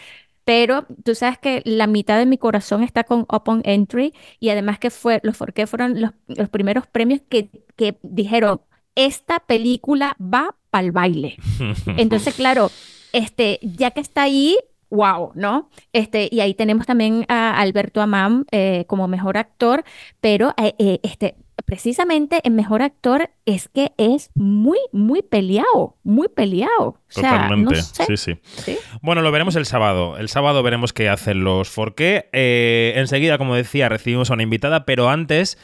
[0.45, 4.79] Pero tú sabes que la mitad de mi corazón está con Open Entry y además
[4.79, 8.61] que fue, los Forqué fueron los, los primeros premios que, que dijeron,
[8.95, 11.37] esta película va para el baile.
[11.97, 12.71] Entonces, claro,
[13.13, 14.57] este, ya que está ahí,
[14.91, 15.71] wow, ¿no?
[15.93, 19.85] Este, y ahí tenemos también a Alberto Amam eh, como mejor actor,
[20.21, 26.29] pero eh, eh, este, precisamente el mejor actor es que es muy, muy peleado, muy
[26.29, 26.87] peleado.
[26.87, 27.77] O sea, Totalmente.
[27.77, 28.05] no sé.
[28.07, 28.39] Sí, sí.
[28.43, 28.79] ¿sí?
[29.03, 30.19] Bueno, lo veremos el sábado.
[30.19, 32.29] El sábado veremos qué hacen los Forqué.
[32.33, 35.59] Eh, enseguida, como decía, recibimos a una invitada, pero antes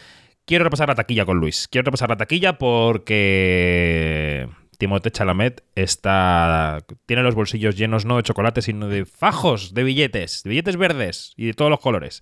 [0.47, 1.69] quiero repasar la taquilla con Luis.
[1.69, 4.49] Quiero repasar la taquilla porque
[4.79, 10.43] Timothée Chalamet está tiene los bolsillos llenos no de chocolate, sino de fajos de billetes,
[10.43, 12.21] de billetes verdes y de todos los colores.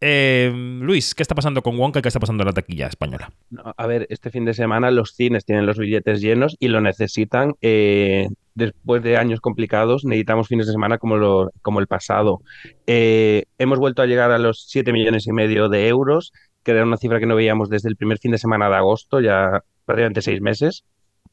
[0.00, 3.32] Eh, Luis, ¿qué está pasando con Wonka y qué está pasando en la taquilla española?
[3.76, 7.54] A ver, este fin de semana los cines tienen los billetes llenos y lo necesitan.
[7.62, 12.40] eh, después de años complicados, necesitamos fines de semana como, lo- como el pasado.
[12.86, 16.32] Eh, hemos vuelto a llegar a los 7 millones y medio de euros,
[16.64, 19.20] que era una cifra que no veíamos desde el primer fin de semana de agosto,
[19.20, 20.84] ya prácticamente seis meses.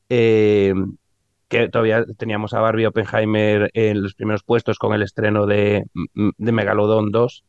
[0.09, 0.73] Eh,
[1.47, 6.51] que todavía teníamos a Barbie Oppenheimer en los primeros puestos con el estreno de, de
[6.51, 7.43] Megalodon 2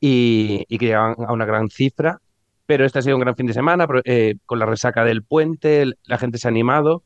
[0.00, 2.20] y, que llegaban a una gran cifra.
[2.64, 5.92] Pero este ha sido un gran fin de semana, eh, con la resaca del puente,
[6.04, 7.02] la gente se ha animado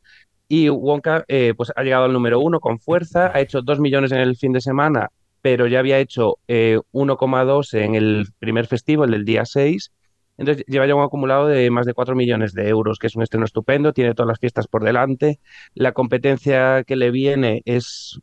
[0.46, 4.12] y Wonka eh, pues ha llegado al número uno con fuerza, ha hecho 2 millones
[4.12, 5.11] en el fin de semana,
[5.44, 9.92] pero ya había hecho eh, 1,2 en el primer festivo, el del día 6.
[10.38, 13.22] Entonces lleva ya un acumulado de más de 4 millones de euros, que es un
[13.22, 15.40] estreno estupendo, tiene todas las fiestas por delante.
[15.74, 18.18] La competencia que le viene es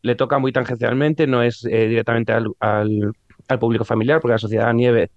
[0.00, 3.12] le toca muy tangencialmente, no es eh, directamente al,
[3.60, 5.10] público familiar, porque la Sociedad de Nieve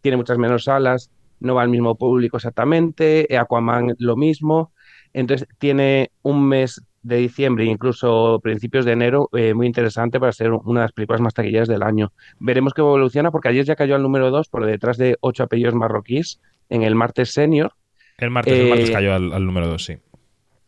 [0.00, 4.72] tiene muchas menos salas, no va al mismo público exactamente, eh, Aquaman lo mismo,
[5.12, 10.32] entonces tiene un mes de diciembre e incluso principios de enero eh, muy interesante para
[10.32, 12.12] ser una de las películas más taquilleras del año.
[12.38, 15.74] Veremos cómo evoluciona, porque ayer ya cayó al número 2 por detrás de ocho apellidos
[15.74, 17.72] marroquíes en el martes senior.
[18.18, 19.92] El martes, el martes Eh, cayó al, al número 2, sí.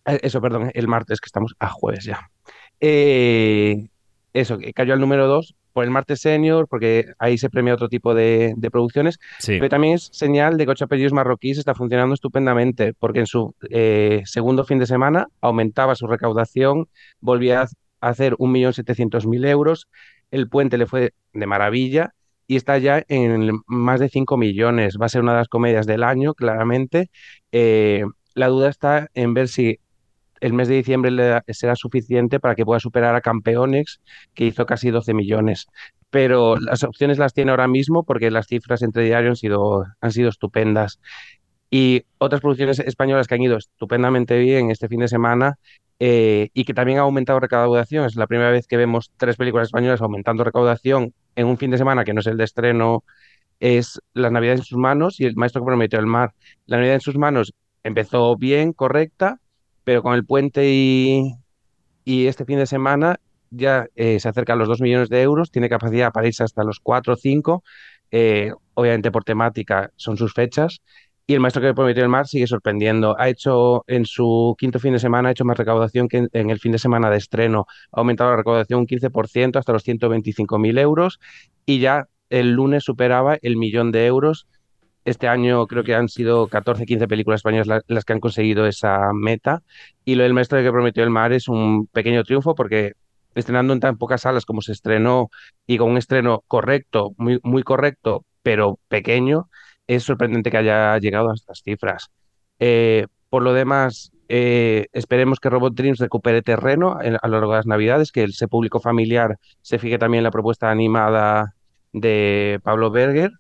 [0.07, 2.31] Eh, Eso, perdón, el martes, que estamos a jueves ya.
[2.81, 3.89] Eh,
[4.33, 8.15] eso, cayó al número 2 por el martes senior, porque ahí se premia otro tipo
[8.15, 9.57] de, de producciones, Sí.
[9.59, 13.55] pero también es señal de que Ocho Apellidos Marroquíes está funcionando estupendamente, porque en su
[13.71, 16.89] eh, segundo fin de semana aumentaba su recaudación,
[17.21, 19.89] volvía a hacer 1.700.000 euros,
[20.31, 22.15] el puente le fue de maravilla
[22.47, 24.97] y está ya en más de 5 millones.
[25.01, 27.11] Va a ser una de las comedias del año, claramente.
[27.53, 28.05] Eh,
[28.35, 29.79] la duda está en ver si
[30.41, 34.01] el mes de diciembre será suficiente para que pueda superar a Campeones,
[34.35, 35.67] que hizo casi 12 millones.
[36.11, 39.43] Pero las opciones las tiene ahora mismo porque las cifras entre diarios
[40.01, 41.01] han sido, estupendas.
[41.71, 45.59] Y otras producciones españolas que han ido estupendamente bien este fin de semana
[46.01, 48.07] eh, y que también ha aumentado recaudación.
[48.07, 51.79] Es la primera vez que vemos tres películas españolas aumentando recaudación en un fin de
[51.79, 53.05] semana que no es el de estreno,
[53.61, 56.35] es La Navidad en sus manos y El Maestro que prometió el mar.
[56.67, 59.41] La Navidad en sus manos empezó bien, correcta,
[59.91, 61.35] pero con el puente y,
[62.07, 63.19] este fin de semana
[63.51, 66.63] ya eh, se acerca a los 2 millones de euros, tiene capacidad para irse hasta
[66.63, 67.65] los 4 o 5,
[68.13, 70.81] eh, obviamente por temática son sus fechas,
[71.27, 73.19] y el maestro que prometió el mar sigue sorprendiendo.
[73.19, 76.61] Ha hecho en su quinto fin de semana, ha hecho más recaudación que en el
[76.61, 81.19] fin de semana de estreno, ha aumentado la recaudación un 15% hasta los 125.000 euros,
[81.67, 84.47] y ya el lunes superaba el millón de euros.
[85.05, 88.67] Este año creo que han sido 14, 15 películas españolas la- las que han conseguido
[88.67, 89.63] esa meta.
[90.05, 92.93] Y lo del maestro que prometió el mar es un pequeño triunfo porque
[93.35, 95.29] estrenando en tan pocas salas como se estrenó
[95.67, 99.49] y con un estreno correcto, muy, muy correcto, pero pequeño,
[99.87, 102.09] es sorprendente que haya llegado a estas cifras.
[102.59, 107.53] Eh, por lo demás, eh, esperemos que Robot Dreams recupere terreno en- a lo largo
[107.53, 111.55] de las Navidades, que ese público familiar se fije también en la propuesta animada
[111.93, 113.31] de Pablo Berger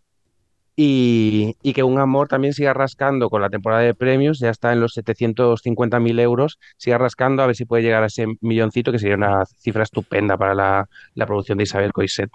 [0.82, 4.80] Y, que Un Amor también siga rascando con la temporada de premios, ya está en
[4.80, 9.16] los 750.000 euros, siga rascando a ver si puede llegar a ese milloncito, que sería
[9.16, 12.30] una cifra estupenda para la, la producción de Isabel Coiset.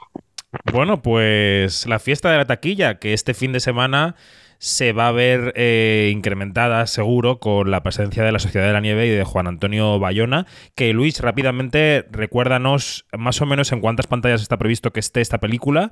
[0.72, 4.16] Bueno, pues la fiesta de la taquilla, que este fin de semana
[4.60, 8.80] se va a ver eh, incrementada seguro con la presencia de la Sociedad de la
[8.80, 10.46] Nieve y de Juan Antonio Bayona.
[10.76, 15.40] Que Luis, rápidamente, recuérdanos más o menos en cuántas pantallas está previsto que esté esta
[15.40, 15.92] película.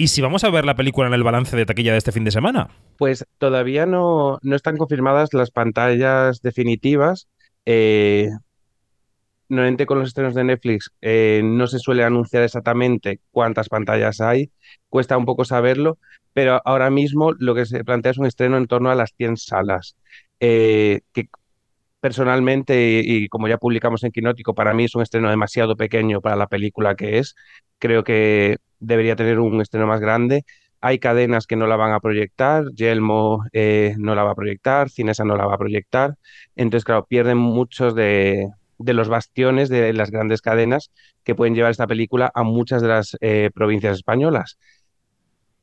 [0.00, 2.22] Y si vamos a ver la película en el balance de taquilla de este fin
[2.22, 2.68] de semana.
[2.98, 7.26] Pues todavía no, no están confirmadas las pantallas definitivas.
[7.66, 8.30] Eh,
[9.48, 14.52] normalmente con los estrenos de Netflix eh, no se suele anunciar exactamente cuántas pantallas hay,
[14.88, 15.98] cuesta un poco saberlo,
[16.32, 19.36] pero ahora mismo lo que se plantea es un estreno en torno a las 100
[19.36, 19.96] salas,
[20.38, 21.28] eh, que
[22.00, 26.36] personalmente, y, como ya publicamos en Quinótico, para mí es un estreno demasiado pequeño para
[26.36, 27.34] la película que es,
[27.78, 30.44] creo que debería tener un estreno más grande.
[30.80, 34.90] Hay cadenas que no la van a proyectar, Yelmo eh, no la va a proyectar,
[34.90, 36.14] Cinesa no la va a proyectar,
[36.54, 40.90] entonces claro, pierden muchos de, de los bastiones de las grandes cadenas
[41.24, 44.58] que pueden llevar esta película a muchas de las eh, provincias españolas.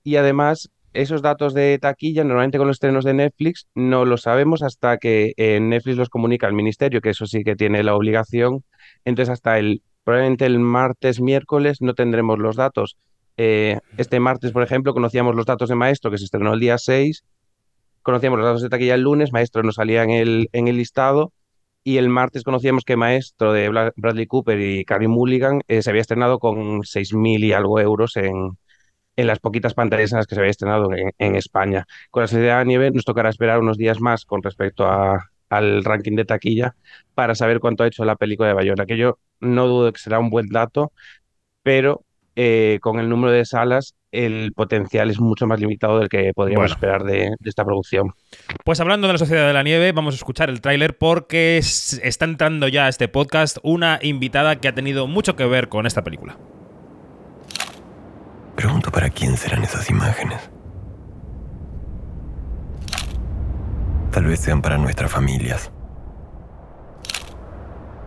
[0.03, 4.61] Y además, esos datos de taquilla, normalmente con los estrenos de Netflix, no lo sabemos
[4.61, 8.63] hasta que eh, Netflix los comunica al ministerio, que eso sí que tiene la obligación.
[9.05, 12.97] Entonces, hasta el, probablemente el martes, miércoles, no tendremos los datos.
[13.35, 16.77] Eh, este martes, por ejemplo, conocíamos los datos de Maestro, que se estrenó el día
[16.77, 17.25] 6,
[18.01, 21.33] conocíamos los datos de taquilla el lunes, Maestro no salía en el, en el listado,
[21.83, 26.01] y el martes conocíamos que Maestro de Bradley Cooper y Carrie Mulligan eh, se había
[26.01, 28.57] estrenado con 6.000 y algo euros en,
[29.15, 31.85] en las poquitas pantallas en las que se había estrenado en, España.
[32.11, 35.83] Con la Sociedad de Nieve nos tocará esperar unos días más con respecto a, al
[35.83, 36.75] ranking de taquilla
[37.13, 40.19] para saber cuánto ha hecho la película de Bayona, que yo no dudo que será
[40.19, 40.91] un buen dato,
[41.63, 42.03] pero
[42.35, 46.71] eh, con el número de salas el potencial es mucho más limitado del que podríamos
[46.71, 48.13] esperar de, esta producción.
[48.63, 52.25] Pues hablando de la Sociedad de la Nieve, vamos a escuchar el tráiler porque está
[52.25, 56.03] entrando ya a este podcast una invitada que ha tenido mucho que ver con esta
[56.03, 56.37] película.
[58.55, 60.49] Pregunto para quién serán esas imágenes.
[64.15, 65.69] Tal vez sean para nuestras familias.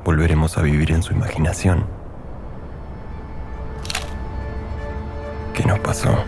[0.07, 1.85] Volveremos a vivir en su imaginación
[5.53, 6.25] ¿Qué nos pasó?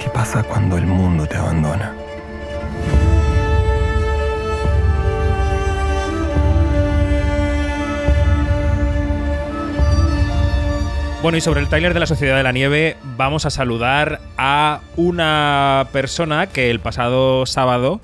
[0.00, 1.94] ¿Qué pasa cuando el mundo te abandona?
[11.24, 14.82] Bueno, y sobre el tráiler de la Sociedad de la Nieve, vamos a saludar a
[14.94, 18.02] una persona que el pasado sábado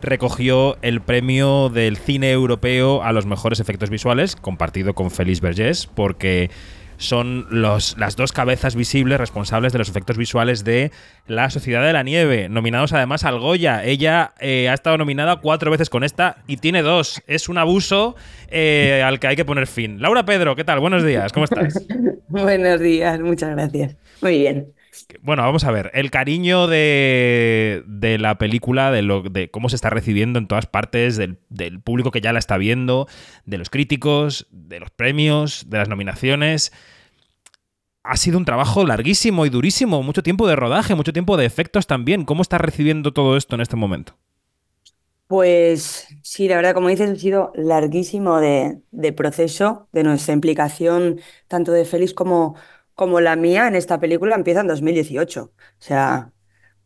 [0.00, 5.86] recogió el premio del cine europeo a los mejores efectos visuales, compartido con Félix Vergés,
[5.86, 6.48] porque
[6.96, 10.92] son los, las dos cabezas visibles responsables de los efectos visuales de
[11.26, 13.84] La Sociedad de la Nieve, nominados además al Goya.
[13.84, 17.22] Ella eh, ha estado nominada cuatro veces con esta y tiene dos.
[17.26, 18.16] Es un abuso
[18.48, 20.00] eh, al que hay que poner fin.
[20.00, 20.80] Laura Pedro, ¿qué tal?
[20.80, 21.74] Buenos días, ¿cómo estás?
[22.32, 23.94] Buenos días, muchas gracias.
[24.22, 24.72] Muy bien.
[25.20, 25.90] Bueno, vamos a ver.
[25.92, 30.64] El cariño de, de la película, de, lo, de cómo se está recibiendo en todas
[30.64, 33.06] partes, del, del, público que ya la está viendo,
[33.44, 36.72] de los críticos, de los premios, de las nominaciones.
[38.02, 41.86] Ha sido un trabajo larguísimo y durísimo, mucho tiempo de rodaje, mucho tiempo de efectos
[41.86, 42.24] también.
[42.24, 44.16] ¿Cómo está recibiendo todo esto en este momento?
[45.32, 51.20] Pues sí, la verdad, como dices, ha sido larguísimo de, de proceso, de nuestra implicación,
[51.48, 52.54] tanto de Félix como
[52.94, 55.44] como la mía en esta película empieza en 2018.
[55.54, 56.32] O sea,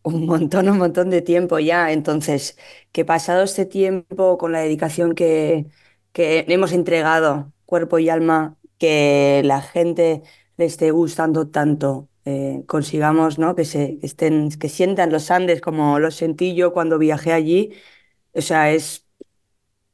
[0.03, 1.93] un montón, un montón de tiempo ya.
[1.93, 2.59] Entonces,
[2.93, 5.67] que pasado este tiempo con la dedicación que,
[6.13, 10.23] que hemos entregado, cuerpo y alma, que la gente
[10.59, 13.55] le esté gustando tanto, eh, consigamos ¿no?
[13.57, 17.73] que, se, estén, que sientan los Andes como los sentí yo cuando viajé allí.
[18.37, 19.07] O sea, es.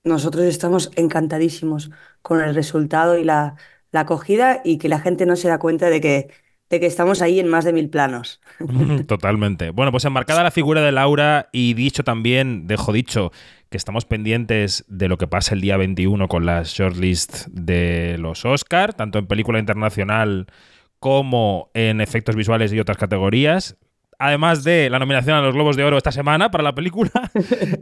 [0.05, 1.91] Nosotros estamos encantadísimos
[2.23, 3.55] con el resultado y la,
[3.93, 6.31] la acogida y que la gente no se da cuenta de que,
[6.71, 8.41] de que estamos ahí en más de mil planos.
[9.07, 9.71] Totalmente.
[9.71, 13.31] Bueno, pues enmarcada la figura de Laura y dicho también, dejo dicho,
[13.71, 18.45] que estamos pendientes de lo que pasa el día 21 con las shortlist de los
[18.45, 20.47] Oscar, tanto en película internacional
[20.99, 23.77] como en efectos visuales y otras categorías.
[24.19, 27.11] Además de la nominación a los Globos de Oro esta semana para la película.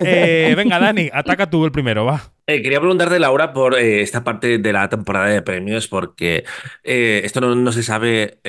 [0.03, 2.33] Eh, venga, Dani, ataca tú el primero, va.
[2.51, 6.45] Eh, quería preguntarte, Laura, por eh, esta parte de la temporada de premios, porque
[6.83, 8.41] eh, esto no, se sabe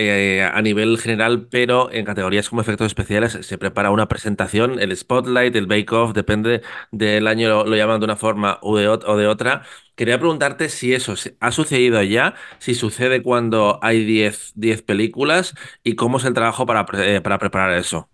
[0.51, 5.55] a nivel general, pero en categorías como efectos especiales se prepara una presentación, el spotlight,
[5.55, 8.87] el bake-off, depende del año, lo, llaman de una forma o de,
[9.27, 9.61] otra.
[9.95, 15.93] Quería preguntarte si eso ha sucedido ya, si sucede cuando hay diez 10 películas y
[15.93, 18.09] cómo es el trabajo para, para preparar eso.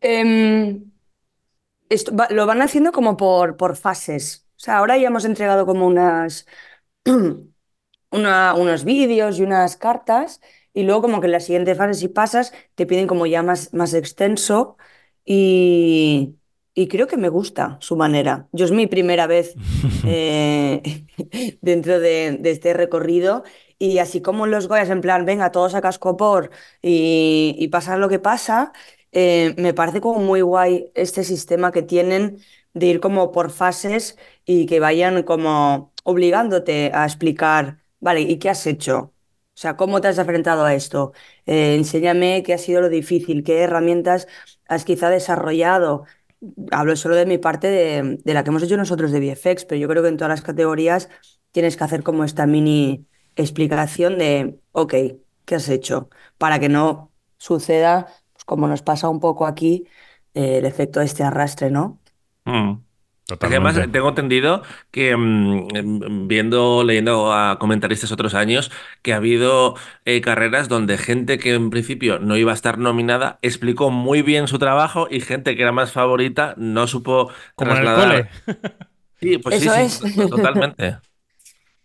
[0.00, 0.92] Em,
[1.88, 4.42] esto lo van haciendo como por, por fases.
[4.62, 6.46] O sea, ahora ya hemos entregado como unas,
[8.10, 10.40] una- unos vídeos y unas cartas
[10.74, 13.72] y luego como que en la siguiente fase si pasas te piden como ya más,
[13.74, 14.76] más extenso
[15.24, 16.36] y,
[16.74, 18.48] y creo que me gusta su manera.
[18.52, 19.54] Yo es mi primera vez
[20.06, 21.06] eh,
[21.62, 23.44] dentro de, de este recorrido
[23.78, 26.50] y así como en los Goyas en plan, venga, todos a cascopor
[26.82, 28.72] y, y pasar lo que pasa,
[29.12, 32.38] eh, me parece como muy guay este sistema que tienen
[32.74, 38.50] de ir como por fases y que vayan como obligándote a explicar, vale, ¿y qué
[38.50, 39.14] has hecho?
[39.54, 41.12] O sea, ¿cómo te has enfrentado a esto?
[41.46, 44.26] Eh, enséñame qué ha sido lo difícil, qué herramientas
[44.68, 46.04] has quizá desarrollado.
[46.72, 49.80] Hablo solo de mi parte de, de la que hemos hecho nosotros de VFX, pero
[49.80, 51.08] yo creo que en todas las categorías
[51.52, 53.06] tienes que hacer como esta mini
[53.36, 54.94] explicación de, ok,
[55.44, 56.08] ¿qué has hecho?
[56.38, 59.86] Para que no suceda, pues, como nos pasa un poco aquí,
[60.34, 62.00] eh, el efecto de este arrastre, ¿no?
[62.44, 62.74] Mm.
[63.38, 63.92] Que además Totalmente.
[63.92, 68.70] tengo entendido que mm, em, viendo, leyendo a comentaristas otros años,
[69.02, 73.38] que ha habido eh, carreras donde gente que en principio no iba a estar nominada
[73.42, 77.78] explicó muy bien su trabajo y gente que era más favorita no supo Como en
[77.78, 78.28] el trasladar.
[78.28, 78.30] cole.
[79.20, 80.00] Sí, pues sí, Eso sí, es.
[80.00, 80.98] to- totalmente.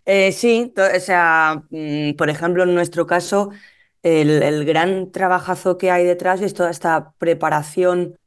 [0.05, 3.51] Eh, sí, to- o sea, mm, por ejemplo, en nuestro caso,
[4.03, 8.17] el, el gran trabajazo que hay detrás es toda esta preparación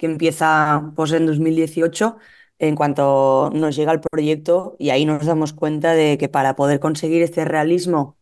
[0.00, 2.16] que empieza pues, en 2018,
[2.58, 6.80] en cuanto nos llega el proyecto, y ahí nos damos cuenta de que para poder
[6.80, 8.16] conseguir este realismo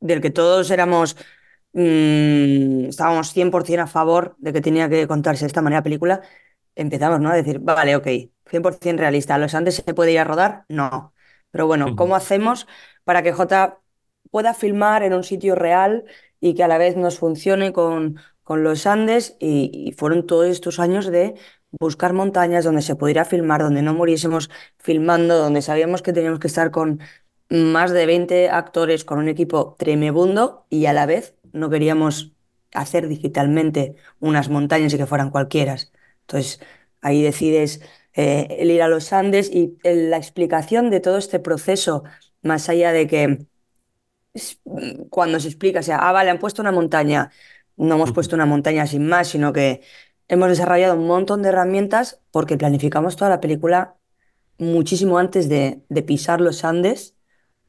[0.00, 1.16] del que todos éramos,
[1.74, 6.22] mm, estábamos 100% a favor de que tenía que contarse de esta manera la película,
[6.74, 7.30] empezamos, ¿no?
[7.30, 8.06] A decir, vale, ok,
[8.46, 9.38] 100% realista.
[9.38, 10.64] ¿Los Andes se puede ir a rodar?
[10.68, 11.14] No.
[11.52, 11.94] Pero bueno.
[11.96, 12.66] ¿cómo hacemos
[13.04, 13.80] para que J
[14.32, 16.04] pueda filmar en un sitio real
[16.40, 19.36] y que a la vez nos funcione con, con los Andes?
[19.40, 21.34] Y, fueron todos estos años de
[21.80, 26.46] buscar montañas donde se pudiera filmar, donde no muriésemos filmando, donde sabíamos que teníamos que
[26.48, 27.00] estar con
[27.50, 32.32] más de 20 actores con un equipo tremebundo y a la vez no queríamos
[32.72, 35.76] hacer digitalmente unas montañas y que fueran cualquiera.
[36.22, 36.60] Entonces
[37.00, 37.80] ahí decides
[38.14, 42.04] eh, el ir a los Andes y la explicación de todo este proceso,
[42.42, 43.46] más allá de que
[44.34, 44.60] es-
[45.10, 47.30] cuando se explica, sea, ah, vale, han puesto una montaña,
[47.76, 49.82] no hemos puesto una montaña sin más, sino que
[50.28, 53.96] hemos desarrollado un montón de herramientas porque planificamos toda la película
[54.58, 57.16] muchísimo antes de, de pisar los Andes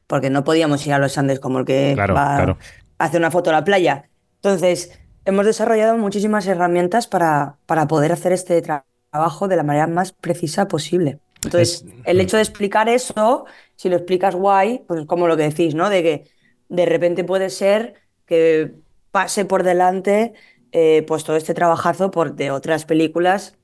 [0.06, 2.58] porque no podíamos ir a los Andes como el que Claro, va claro.
[2.98, 4.10] a hacer una foto a la playa.
[4.36, 9.86] Entonces, hemos desarrollado muchísimas herramientas para, para poder hacer este tra- trabajo de la manera
[9.86, 11.20] más precisa posible.
[11.44, 13.46] Entonces, Es- el hecho de explicar eso,
[13.76, 15.90] si lo explicas guay, pues es como lo que decís, ¿no?
[15.90, 16.30] De que
[16.68, 17.94] de repente puede ser
[18.26, 18.74] que
[19.18, 20.32] pase por delante
[20.70, 23.58] eh, pues todo este trabajazo por, de otras películas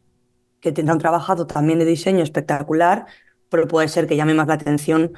[0.59, 3.07] que tendrán trabajado también de diseño espectacular,
[3.51, 5.13] pero puede ser que llame más la atención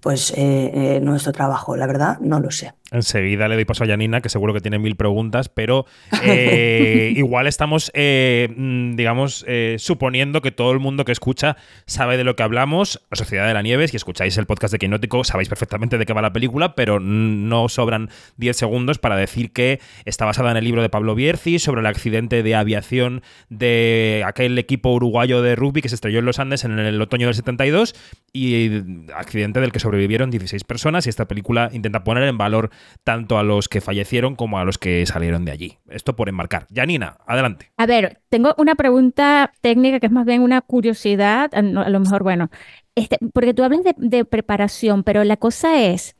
[0.00, 2.72] pues eh, eh, nuestro trabajo, la verdad, no lo sé.
[2.92, 5.86] Enseguida le doy paso a Janina, que seguro que tiene mil preguntas, pero
[6.24, 12.16] eh, igual estamos, eh, mm, digamos, eh, suponiendo que todo el mundo que escucha sabe
[12.16, 13.00] de lo que hablamos.
[13.10, 16.12] La Sociedad de la Nieve, si escucháis el podcast de Quinótico, sabéis perfectamente de qué
[16.12, 20.64] va la película, pero no sobran 10 segundos para decir que está basada en el
[20.64, 25.80] libro de Pablo Bierzi sobre el accidente de aviación de aquel equipo uruguayo de rugby
[25.80, 27.94] que se estrelló en los Andes en el otoño del 72
[28.32, 28.82] y
[29.14, 32.70] accidente del que sobrevivieron 16 personas y esta película intenta poner en valor
[33.04, 35.78] tanto a los que fallecieron como a los que salieron de allí.
[35.90, 36.66] Esto por enmarcar.
[36.74, 37.72] Janina, adelante.
[37.76, 41.88] A ver, tengo una pregunta técnica que es más bien una curiosidad, a no- a
[41.88, 42.50] lo mejor, bueno,
[42.94, 46.14] este, porque tú hablas de, de preparación, pero la cosa es,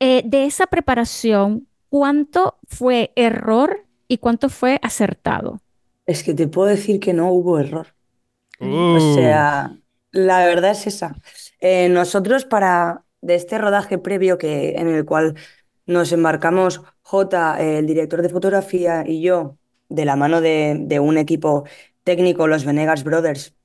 [0.00, 5.60] eh, de esa preparación, ¿cuánto fue error y cuánto fue acertado?
[6.06, 7.88] Es que te puedo decir que no hubo error.
[8.90, 9.00] O Uh.
[9.00, 9.78] sea,
[10.12, 11.16] la verdad es esa.
[11.60, 15.36] Eh, nosotros para de este rodaje previo que en el cual
[15.88, 19.58] nos embarcamos J, el director de fotografía y yo,
[19.88, 21.64] de la mano de, un equipo
[22.04, 23.56] técnico, los Venegas Brothers,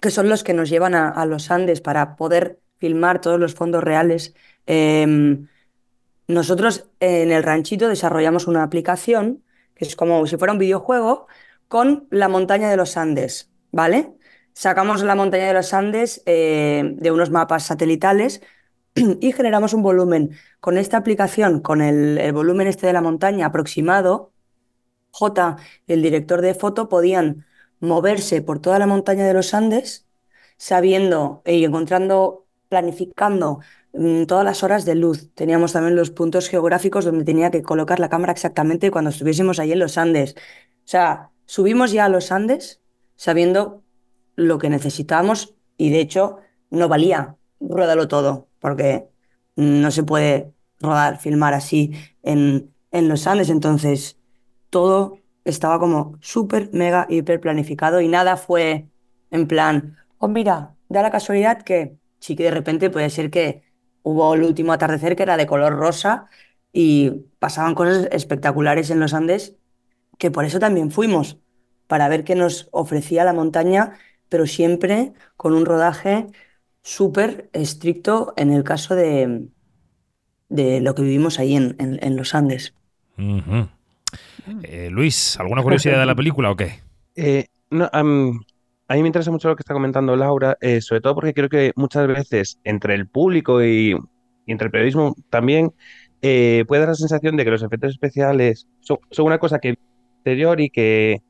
[0.00, 3.54] que son los que nos llevan a, a los Andes para poder filmar todos los
[3.54, 4.34] fondos reales.
[4.66, 5.48] em,
[6.28, 9.44] nosotros en el ranchito desarrollamos una aplicación
[9.74, 11.26] que es como si fuera un videojuego
[11.68, 14.14] con la montaña de los Andes, ¿vale?
[14.54, 18.40] sacamos la montaña de los Andes eh, de unos mapas satelitales
[19.20, 20.30] y generamos un volumen.
[20.60, 24.32] Con esta aplicación, con el, volumen este de la montaña aproximado,
[25.10, 27.46] J, el director de foto, podían
[27.80, 30.06] moverse por toda la montaña de los Andes,
[30.56, 33.60] sabiendo y encontrando, planificando
[33.92, 35.30] mm, todas las horas de luz.
[35.34, 39.72] Teníamos también los puntos geográficos donde tenía que colocar la cámara exactamente cuando estuviésemos ahí
[39.72, 40.34] en los Andes.
[40.36, 42.80] O sea, subimos ya a los Andes
[43.16, 43.82] sabiendo
[44.36, 46.38] lo que necesitábamos y de hecho
[46.70, 47.36] no valía
[47.68, 49.10] ruédalo todo, porque
[49.56, 51.92] no se puede rodar, filmar así
[52.22, 53.50] en, en los Andes.
[53.50, 54.18] Entonces,
[54.70, 58.88] todo estaba como súper, mega, hiper planificado y nada fue
[59.30, 63.64] en plan, oh mira, da la casualidad que sí que de repente puede ser que
[64.02, 66.30] hubo el último atardecer que era de color rosa
[66.72, 69.56] y pasaban cosas espectaculares en los Andes,
[70.16, 71.38] que por eso también fuimos,
[71.86, 73.98] para ver qué nos ofrecía la montaña,
[74.30, 76.28] pero siempre con un rodaje
[76.84, 79.48] súper estricto en el caso de,
[80.50, 82.74] de lo que vivimos ahí en, en, en los Andes.
[83.18, 83.68] Ujú.
[84.62, 86.80] Eh, Luis, ¿alguna curiosidad de la película o qué?
[87.16, 88.38] Eh, no, a mí
[88.88, 92.06] me interesa mucho lo que está comentando Laura, eh, sobre todo porque creo que muchas
[92.06, 93.96] veces entre el público y,
[94.46, 95.72] y entre el periodismo también
[96.20, 99.78] eh, puede dar la sensación de que los efectos especiales son, son una cosa que
[100.16, 101.22] exterior y que,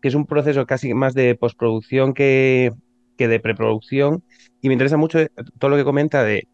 [0.00, 2.72] que es un proceso casi más de postproducción que,
[3.18, 4.22] que de preproducción.
[4.62, 5.18] Y me interesa mucho
[5.58, 6.48] todo lo que comenta de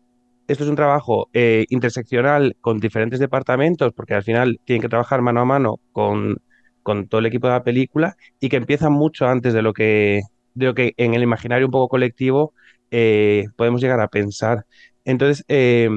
[0.48, 5.22] esto es un trabajo eh, interseccional con diferentes departamentos, porque al final tienen que trabajar
[5.22, 6.38] mano a mano con,
[6.82, 10.22] con todo el equipo de la película y que empieza mucho antes de lo que,
[10.54, 12.52] de lo que en el imaginario un poco colectivo
[12.90, 14.66] eh, podemos llegar a pensar.
[15.04, 15.88] Entonces, eh,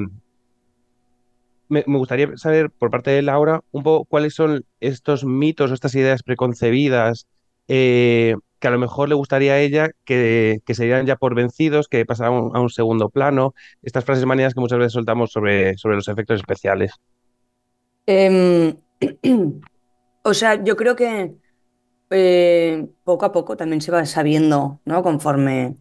[1.68, 5.74] me, me gustaría saber por parte de Laura un poco cuáles son estos mitos o
[5.74, 7.26] estas ideas preconcebidas
[7.68, 11.34] eh, que a lo mejor le gustaría a ella que, que se dieran ya por
[11.34, 14.92] vencidos, que pasaran a un, a un segundo plano, estas frases manías que muchas veces
[14.92, 16.92] soltamos sobre, sobre los efectos especiales.
[18.06, 18.76] Em,
[20.22, 21.34] o sea, yo creo que
[22.10, 25.02] eh, poco a poco también se va sabiendo, ¿no?
[25.02, 25.76] Conforme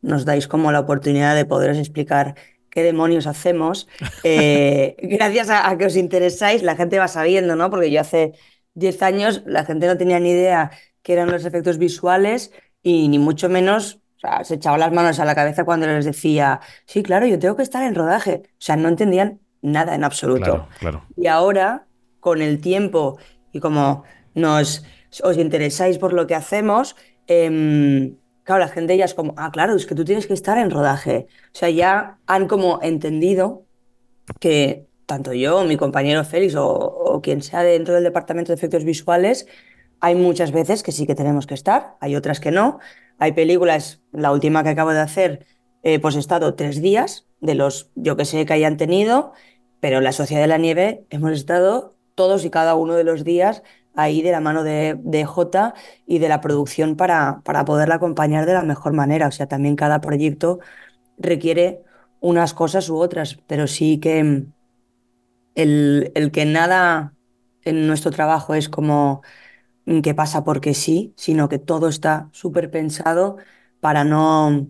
[0.00, 2.36] nos dais como la oportunidad de poderos explicar
[2.70, 3.88] qué demonios hacemos.
[4.24, 7.70] Eh, gracias a, a que os interesáis, la gente va sabiendo, ¿no?
[7.70, 8.32] Porque yo hace
[8.74, 10.70] 10 años la gente no tenía ni idea
[11.02, 15.18] qué eran los efectos visuales y ni mucho menos, o sea, se echaba las manos
[15.20, 18.42] a la cabeza cuando les decía, sí, claro, yo tengo que estar en rodaje.
[18.44, 20.44] O sea, no entendían nada en absoluto.
[20.44, 21.06] Claro, claro.
[21.16, 21.86] Y ahora,
[22.20, 23.18] con el tiempo
[23.52, 24.84] y como nos
[25.22, 26.96] os interesáis por lo que hacemos,
[27.26, 30.56] em, claro, la gente ya es como, ah, claro, es que tú tienes que estar
[30.58, 31.26] en rodaje.
[31.54, 33.66] O sea, ya han como entendido
[34.40, 38.84] que tanto yo, mi compañero Félix o, o quien sea dentro del departamento de efectos
[38.84, 39.46] visuales,
[40.02, 42.80] hay muchas veces que sí que tenemos que estar, hay otras que no.
[43.18, 45.46] Hay películas, la última que acabo de hacer,
[45.84, 49.32] eh, pues he estado tres días de los, yo que sé, que hayan tenido,
[49.78, 53.22] pero en La Sociedad de la Nieve hemos estado todos y cada uno de los
[53.22, 53.62] días
[53.94, 55.74] ahí de la mano de, de Jota
[56.04, 59.28] y de la producción para, para poderla acompañar de la mejor manera.
[59.28, 60.58] O sea, también cada proyecto
[61.16, 61.84] requiere
[62.18, 64.52] unas cosas u otras, pero sí que mm,
[65.54, 67.14] el, el que nada
[67.62, 69.22] en nuestro trabajo es como
[70.02, 73.36] que pasa porque sí, sino que todo está súper pensado
[73.80, 74.68] para no,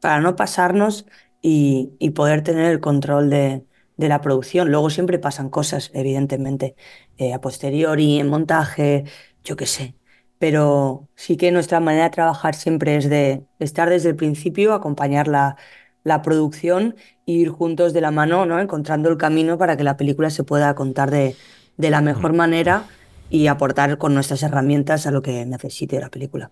[0.00, 1.06] para no pasarnos
[1.42, 3.66] y, y poder tener el control de,
[3.96, 4.70] de la producción.
[4.70, 6.76] Luego siempre pasan cosas, evidentemente,
[7.18, 9.04] eh, a posteriori, en montaje,
[9.44, 9.96] yo qué sé.
[10.38, 15.28] Pero sí que nuestra manera de trabajar siempre es de estar desde el principio, acompañar
[15.28, 15.56] la,
[16.04, 16.94] la producción
[17.26, 18.60] e ir juntos de la mano, ¿no?
[18.60, 21.36] Encontrando el camino para que la película se pueda contar de,
[21.76, 22.88] de la mejor manera
[23.30, 26.50] y aportar con nuestras herramientas a lo que necesite la película.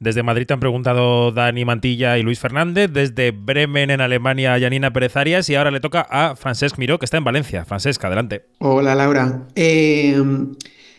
[0.00, 2.90] Desde Madrid te han preguntado Dani Mantilla y Luis Fernández.
[2.92, 5.48] Desde Bremen, en Alemania, Janina Pérez Arias.
[5.48, 7.64] Y ahora le toca a Francesc Miró, que está en Valencia.
[7.64, 8.44] Francesc, adelante.
[8.58, 9.46] Hola Laura.
[9.54, 10.20] Eh,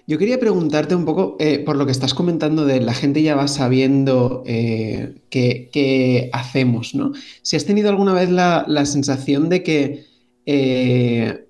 [0.08, 3.36] yo quería preguntarte un poco eh, por lo que estás comentando de la gente ya
[3.36, 7.12] va sabiendo eh, qué, qué hacemos, ¿no?
[7.42, 10.06] Si has tenido alguna vez la, la sensación de que
[10.46, 11.48] eh,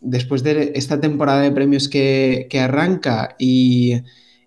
[0.00, 4.02] después de esta temporada de premios que, que arranca y,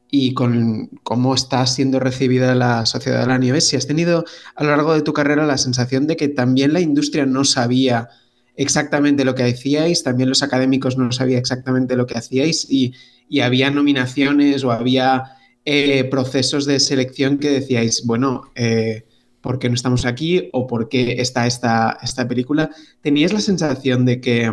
[0.10, 4.26] y con cómo está siendo recibida la Sociedad de la Nieve, si has tenido
[4.56, 8.10] a lo largo de tu carrera la sensación de que también la industria no sabía
[8.56, 12.94] exactamente lo que hacíais, también los académicos no sabían exactamente lo que hacíais y,
[13.28, 15.24] y había nominaciones o había
[15.66, 19.06] eh, procesos de selección que decíais, bueno, eh,
[19.42, 20.50] ¿por qué no estamos aquí?
[20.54, 22.70] ¿O por qué está esta, esta película?
[23.02, 24.52] ¿Teníais la sensación de que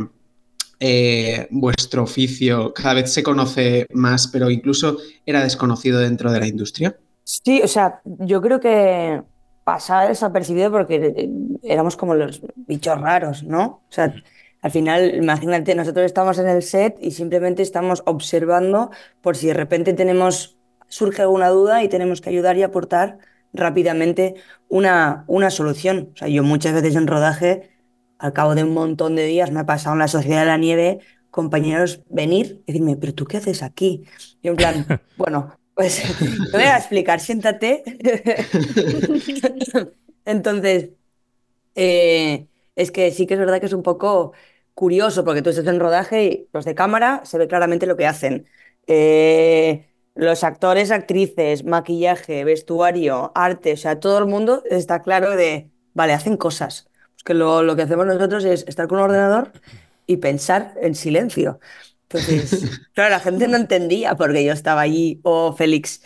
[0.80, 6.46] eh, vuestro oficio cada vez se conoce más, pero incluso era desconocido dentro de la
[6.46, 6.96] industria?
[7.22, 9.22] Sí, o sea, yo creo que
[9.62, 11.30] pasaba desapercibido porque
[11.62, 13.82] éramos como los bichos raros, ¿no?
[13.88, 14.14] O sea,
[14.62, 18.90] al final, imagínate, nosotros estamos en el set y simplemente estamos observando
[19.22, 20.58] por si de repente tenemos,
[20.88, 23.18] surge alguna duda y tenemos que ayudar y aportar
[23.52, 24.34] rápidamente
[24.68, 26.10] una, una solución.
[26.14, 27.69] O sea, yo muchas veces en rodaje,
[28.20, 30.58] al cabo de un montón de días, me ha pasado en la Sociedad de la
[30.58, 31.00] Nieve,
[31.30, 34.04] compañeros venir y decirme, pero tú qué haces aquí?
[34.42, 36.02] Y en plan, bueno, pues
[36.50, 37.82] te voy a explicar, siéntate.
[40.26, 40.90] Entonces,
[41.74, 42.46] eh,
[42.76, 44.32] es que sí que es verdad que es un poco
[44.74, 48.06] curioso, porque tú estás en rodaje y los de cámara se ve claramente lo que
[48.06, 48.46] hacen.
[48.86, 55.70] Eh, los actores, actrices, maquillaje, vestuario, arte, o sea, todo el mundo está claro de,
[55.94, 56.89] vale, hacen cosas.
[57.24, 59.52] Que lo, lo que hacemos nosotros es estar con un ordenador
[60.06, 61.60] y pensar en silencio.
[62.02, 66.02] Entonces, claro, la gente no entendía porque yo estaba allí o Félix,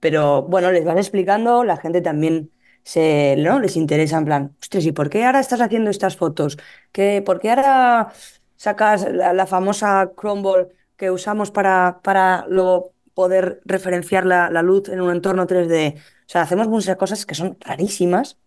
[0.00, 2.52] pero bueno, les van explicando, la gente también
[2.84, 3.60] se, ¿no?
[3.60, 6.58] les interesa en plan, ostras, ¿y por qué ahora estás haciendo estas fotos?
[6.92, 8.12] ¿Qué, ¿Por qué ahora
[8.56, 14.88] sacas la, la famosa crumble que usamos para, para luego poder referenciar la, la luz
[14.88, 15.96] en un entorno 3D?
[15.98, 18.38] O sea, hacemos muchas cosas que son rarísimas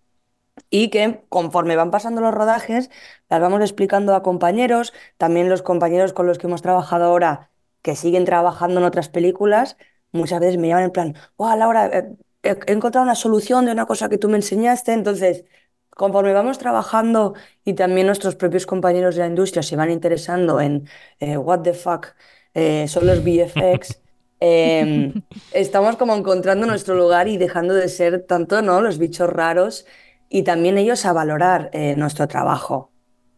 [0.70, 2.90] y que conforme van pasando los rodajes,
[3.30, 7.96] las vamos explicando a compañeros, también los compañeros con los que hemos trabajado ahora, que
[7.96, 9.78] siguen trabajando en otras películas,
[10.12, 13.72] muchas veces me llaman en plan, wow, Laura, eh, he, he encontrado una solución de
[13.72, 15.46] una cosa que tú me enseñaste, entonces...
[15.94, 17.36] Conforme vamos trabajando
[17.66, 20.88] y también nuestros propios compañeros de la industria se van interesando en
[21.20, 22.16] eh, what the fuck
[22.54, 24.00] eh, son los VFX,
[24.40, 25.14] eh,
[25.52, 28.82] estamos como encontrando nuestro lugar y dejando de ser tanto ¿no?
[28.82, 29.86] los bichos raros
[30.34, 32.90] y también ellos a valorar eh, nuestro trabajo.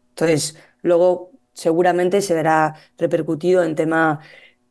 [0.10, 4.20] Entonces, luego seguramente se verá repercutido en tema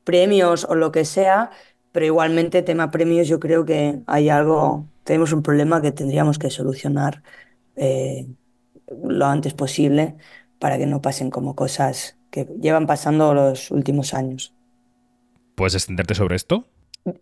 [0.04, 1.50] premios o lo que sea,
[1.90, 6.48] pero igualmente tema premios yo creo que hay algo, tenemos un problema que tendríamos que
[6.48, 7.24] solucionar
[7.74, 8.28] eh,
[9.02, 10.14] lo antes posible
[10.60, 14.54] para que no pasen como cosas que llevan pasando los últimos años.
[15.56, 16.68] ¿Puedes extenderte sobre esto?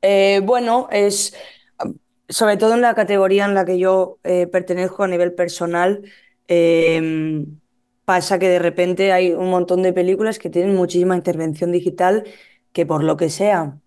[0.02, 1.34] Eh, bueno, es
[2.30, 6.02] sobre todo en la categoría en la que yo eh, pertenezco a nivel personal,
[6.48, 7.44] eh,
[8.04, 12.24] pasa que de repente hay un montón de películas que tienen muchísima intervención digital
[12.72, 13.78] que por lo que sea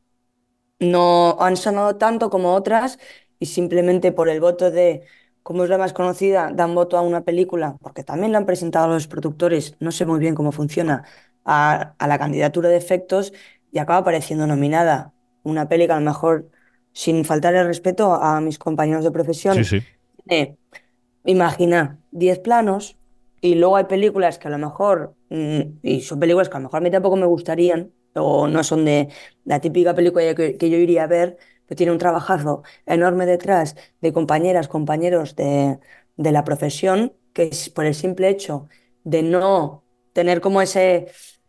[0.79, 2.99] no han sonado tanto como otras
[3.39, 5.03] y simplemente por el voto de,
[5.43, 8.87] como es la más conocida, dan voto a una película, porque también la han presentado
[8.89, 11.03] los productores, no sé muy bien cómo funciona,
[11.45, 13.33] a, a la candidatura de efectos
[13.71, 15.13] y acaba apareciendo nominada
[15.43, 16.49] una peli que a lo mejor
[16.93, 19.79] sin faltar el respeto a mis compañeros de profesión, Sí, sí.
[20.29, 20.57] eh,
[21.25, 22.97] imagina 10 planos
[23.41, 26.65] y luego hay películas que a lo mejor, mm, y son películas que a lo
[26.65, 29.09] mejor a mí tampoco me gustarían, o no son de
[29.45, 33.75] la típica película que, que yo iría a ver, pero tiene un trabajazo enorme detrás
[34.01, 35.79] de compañeras, compañeros de,
[36.17, 38.67] de la profesión, que es por el simple hecho
[39.03, 39.83] de no
[40.13, 41.07] tener como ese...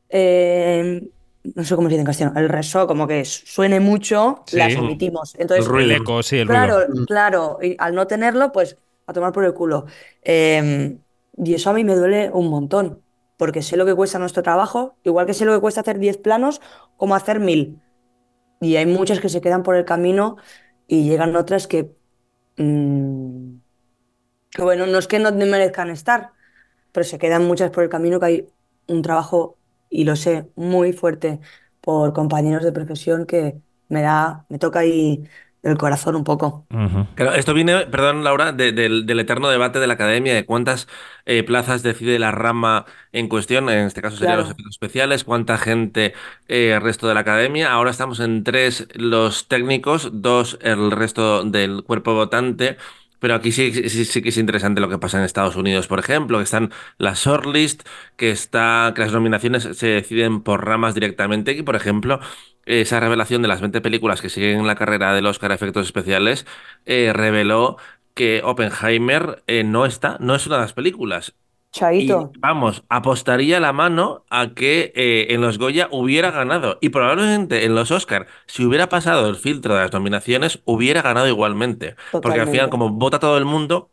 [0.09, 1.09] eh,
[1.55, 4.57] no sé cómo se dice en castellano, el reso, como que suene mucho, Sí.
[4.57, 5.35] las omitimos.
[5.39, 5.91] Entonces, el ruido.
[5.97, 7.07] El eco, sí, el claro, ruido.
[7.07, 9.87] claro, y al no tenerlo, pues a tomar por el culo.
[10.23, 10.99] Eh,
[11.37, 13.03] y eso a mí me duele un montón,
[13.37, 16.17] porque sé lo que cuesta nuestro trabajo, igual que sé lo que cuesta hacer 10
[16.19, 16.61] planos,
[16.97, 17.81] como hacer 1000.
[18.61, 20.37] Y hay muchas que se quedan por el camino
[20.87, 21.95] y llegan otras que,
[22.57, 23.57] mm,
[24.51, 26.33] que bueno, no es que no merezcan estar,
[26.93, 28.49] pero se quedan muchas por el camino que hay
[28.89, 29.59] un trabajo,
[29.95, 31.41] y lo sé, muy fuerte
[31.81, 35.25] por compañeros de profesión que me da, me toca ahí
[35.63, 36.67] el corazón un poco.
[37.15, 40.89] Claro, esto viene, perdón Laura, de- del, del eterno debate de la academia de cuántas
[41.27, 44.43] eh, plazas decide la rama en cuestión, en este caso serían Claro.
[44.43, 46.13] los efectos especiales, cuánta gente
[46.49, 47.73] eh, el resto de la academia.
[47.73, 52.77] Ahora estamos en tres los técnicos, dos el resto del cuerpo votante.
[53.25, 55.99] Pero aquí sí, sí, sí que es interesante lo que pasa en Estados Unidos, por
[55.99, 61.53] ejemplo, que están las shortlist, que está, que las nominaciones se deciden por ramas directamente.
[61.53, 62.21] Aquí, por ejemplo,
[62.67, 66.45] esa revelación de las 20 películas que siguen la carrera del Oscar a efectos especiales
[66.85, 67.79] eh, reveló
[68.13, 71.35] que Oppenheimer eh, no está, no es una de las películas.
[71.97, 76.79] Y vamos, apostaría la mano a que eh, en los Goya hubiera ganado.
[76.81, 81.29] Y probablemente en los Oscar, si hubiera pasado el filtro de las nominaciones, hubiera ganado
[81.29, 81.97] igualmente.
[82.21, 83.91] Porque al final, como vota todo el mundo.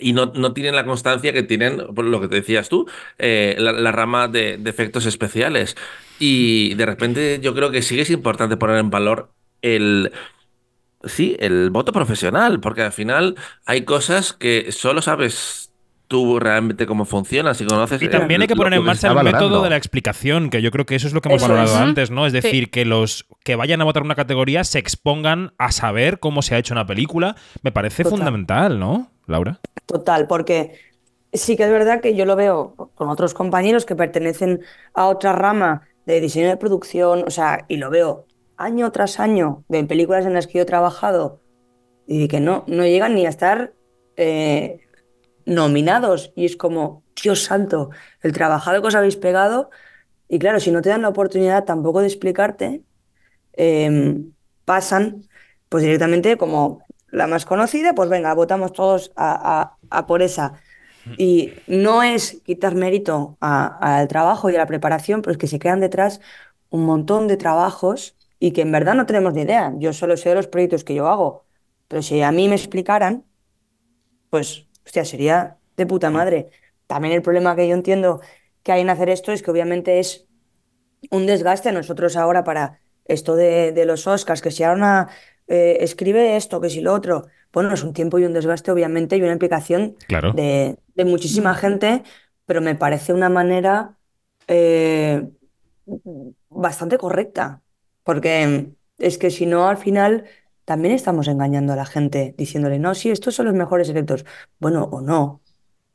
[0.00, 3.56] Y no, no tienen la constancia que tienen, por lo que te decías tú, eh,
[3.58, 5.76] la, la rama de, de efectos especiales.
[6.18, 10.12] Y de repente yo creo que sí que es importante poner en valor el,
[11.04, 15.69] sí, el voto profesional, porque al final hay cosas que solo sabes
[16.10, 18.02] tú realmente cómo funciona, si conoces...
[18.02, 20.84] Y también hay que poner en marcha el método de la explicación, que yo creo
[20.84, 21.80] que eso es lo que hemos Eso valorado es.
[21.80, 22.26] antes, ¿no?
[22.26, 22.40] Es Sí.
[22.40, 26.56] decir, que los que vayan a votar una categoría se expongan a saber cómo se
[26.56, 27.36] ha hecho una película.
[27.62, 28.18] Me parece Total.
[28.18, 29.60] fundamental, ¿no, Laura?
[29.86, 30.72] Total, porque
[31.32, 34.62] sí que es verdad que yo lo veo con otros compañeros que pertenecen
[34.94, 39.62] a otra rama de diseño de producción, o sea, y lo veo año tras año
[39.68, 41.40] de películas en las que yo he trabajado
[42.08, 43.74] y que no, no llegan ni a estar
[44.16, 44.80] eh,
[45.46, 46.32] nominados.
[46.36, 47.90] Y es como, Dios santo,
[48.22, 49.70] el trabajado que os habéis pegado.
[50.28, 52.84] Y claro, si no te dan la oportunidad tampoco de explicarte,
[53.54, 54.22] eh,
[54.64, 55.22] pasan
[55.68, 60.54] pues directamente como la más conocida, pues venga, votamos todos a, a- a por esa.
[61.16, 65.58] Y no es quitar mérito al trabajo y a la preparación, pero es que se
[65.58, 66.20] quedan detrás
[66.70, 69.72] un montón de trabajos y que en verdad no tenemos ni idea.
[69.78, 71.46] Yo solo sé de los proyectos que yo hago,
[71.88, 73.26] pero si a mí me explicaran,
[74.30, 76.50] pues, hostia, sería de puta madre.
[76.86, 78.20] También el problema que yo entiendo
[78.62, 80.26] que hay en hacer esto es que obviamente es
[81.10, 85.08] un desgaste a nosotros ahora para esto de, de los Oscars, que si ahora una,
[85.48, 87.26] eh, escribe esto, que si lo otro.
[87.52, 90.32] Bueno, es un tiempo y un desgaste, obviamente, y una implicación Claro.
[90.32, 92.02] de, de muchísima gente,
[92.46, 93.98] pero me parece una manera
[94.46, 95.22] eh,
[96.48, 97.62] bastante correcta,
[98.02, 100.24] porque es que si no, al final
[100.70, 104.24] también estamos engañando a la gente diciéndole, no, sí, estos son los mejores efectos.
[104.60, 105.42] Bueno, o no,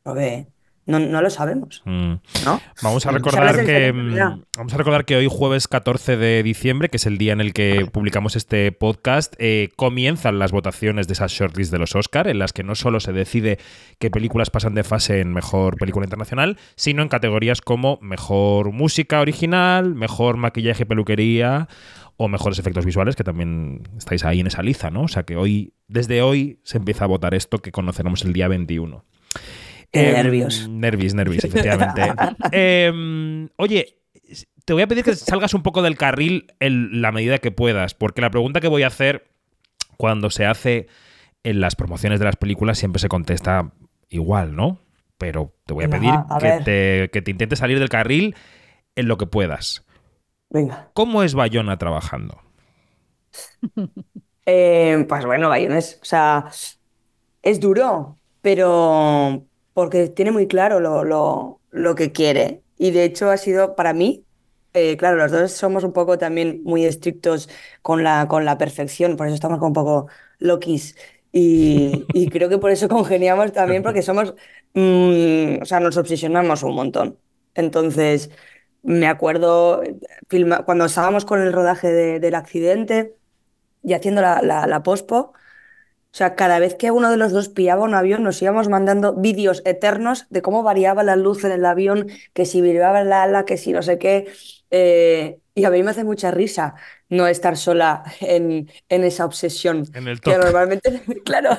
[0.03, 0.49] lo ve,
[0.85, 2.13] no, no lo sabemos, Mm.
[2.45, 2.61] ¿no?
[2.83, 4.15] Vamos a recordar que mm,
[4.57, 7.53] vamos a recordar que hoy jueves 14 de diciembre, que es el día en el
[7.53, 12.39] que publicamos este podcast, eh, comienzan las votaciones de esas shortlists de los Oscar, en
[12.39, 13.57] las que no solo se decide
[13.99, 19.21] qué películas pasan de fase en mejor película internacional, sino en categorías como mejor música
[19.21, 21.67] original, mejor maquillaje y peluquería
[22.17, 25.01] o mejores efectos visuales, que también estáis ahí en esa liza, ¿no?
[25.01, 28.47] O sea que hoy, desde hoy, se empieza a votar esto que conoceremos el día
[28.47, 29.03] 21.
[29.95, 30.67] Qué Em, nervios.
[30.69, 32.01] Nervis, nervis, efectivamente.
[32.51, 33.97] Em, oye,
[34.65, 37.93] te voy a pedir que salgas un poco del carril en la medida que puedas,
[37.93, 39.27] porque la pregunta que voy a hacer
[39.97, 40.87] cuando se hace
[41.43, 43.71] en las promociones de las películas siempre se contesta
[44.09, 44.79] igual, ¿no?
[45.17, 48.35] Pero te voy a pedir a que te, que te intentes salir del carril
[48.95, 49.85] en lo que puedas.
[50.49, 50.89] Venga.
[50.93, 52.41] ¿Cómo es Bayona trabajando?
[54.47, 56.45] Eh, pues bueno, Bayones, o sea,
[57.41, 59.43] es duro, pero
[59.75, 62.63] porque tiene muy claro lo, lo, lo que quiere.
[62.77, 64.27] Y de hecho ha sido para mí,
[64.73, 67.49] eh, claro, los dos somos un poco también muy estrictos
[67.83, 70.07] con la, con la perfección, por eso estamos como un poco
[70.39, 70.97] loquis.
[71.33, 74.35] Y, y creo que por eso congeniamos también, porque somos,
[74.75, 77.19] mm, o sea, nos obsesionamos un montón.
[77.55, 78.31] Entonces,
[78.83, 79.97] me acuerdo eh,
[80.29, 83.17] filma- cuando estábamos con el rodaje de- del accidente
[83.83, 85.33] y haciendo la, la, la pospo.
[86.15, 89.15] O sea, cada vez que uno de los dos pillaba un avión, nos íbamos mandando
[89.15, 93.43] vídeos eternos de cómo variaba la luz en el avión, que si vibraba el ala,
[93.45, 94.27] que si no sé qué.
[94.71, 96.75] Eh, y a mí me hace mucha risa
[97.09, 99.93] no estar sola en, en esa obsesión.
[99.93, 100.37] En el Que TOC.
[100.37, 101.49] normalmente, claro,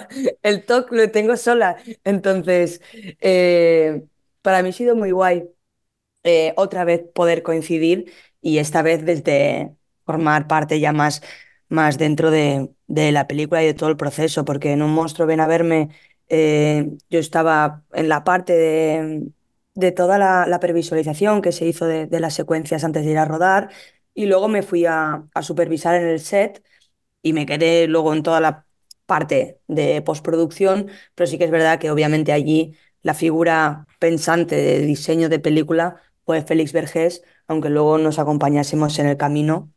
[0.42, 1.76] el TOC lo tengo sola.
[2.04, 2.80] Entonces,
[3.20, 4.04] eh,
[4.42, 5.50] para mí ha sido muy guay
[6.24, 11.22] eh, otra vez poder coincidir y esta vez desde formar parte ya más,
[11.68, 15.26] más dentro de, de la película y de todo el proceso, porque en Un monstruo
[15.26, 15.90] ven a verme
[16.28, 19.30] eh, yo estaba en la parte de,
[19.74, 23.18] de toda la, la previsualización que se hizo de, de las secuencias antes de ir
[23.18, 23.70] a rodar
[24.14, 26.62] y luego me fui a, a supervisar en el set
[27.22, 28.66] y me quedé luego en toda la
[29.06, 34.80] parte de postproducción, pero sí que es verdad que obviamente allí la figura pensante de
[34.80, 39.72] diseño de película fue Félix Vergés, aunque luego nos acompañásemos en el camino.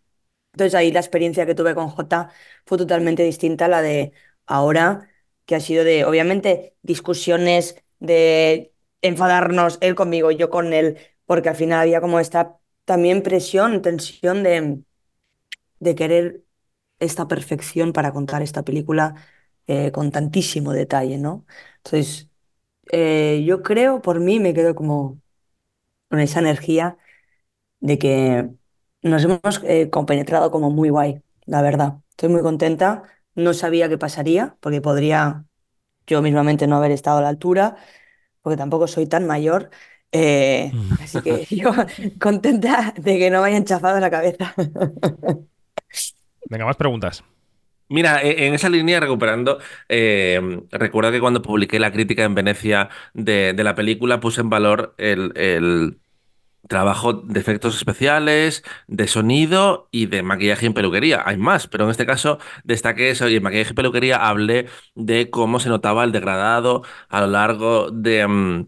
[0.54, 2.32] Entonces ahí la experiencia que tuve con Jota
[2.66, 4.12] fue totalmente distinta a la de
[4.45, 5.10] ahora,
[5.45, 11.56] que ha sido de, obviamente, discusiones, de enfadarnos él conmigo, yo con él, porque al
[11.56, 14.82] final había como esta también presión, tensión de,
[15.80, 16.43] de querer
[17.00, 19.16] esta perfección para contar esta película
[19.68, 21.45] eh, con tantísimo detalle, ¿no?
[21.78, 22.30] Entonces,
[22.91, 25.22] eh, yo creo, por mí, me quedo como
[26.10, 26.97] con esa energía
[27.82, 28.50] de que
[29.02, 32.00] nos hemos eh, compenetrado como muy guay, la verdad.
[32.12, 33.04] Estoy muy contenta.
[33.36, 35.45] No sabía qué pasaría, porque podría
[36.08, 37.78] yo mismamente no haber estado a la altura,
[38.41, 39.72] porque tampoco soy tan mayor.
[40.12, 41.72] Eh, así que yo
[42.20, 44.56] contenta de que no me hayan chafado la cabeza.
[46.50, 47.24] Venga, más preguntas.
[47.89, 50.41] Mira, e- en esa línea, recuperando, eh,
[50.72, 54.95] recuerdo que cuando publiqué la crítica en Venecia de, de la película puse en valor
[54.97, 56.00] el, el-
[56.68, 61.24] trabajo de efectos especiales, de sonido y de maquillaje en peluquería.
[61.26, 65.30] Hay más, pero en este caso destaqué eso y en maquillaje y peluquería hablé de
[65.30, 68.28] cómo se notaba el degradado a lo largo de...
[68.28, 68.68] mm,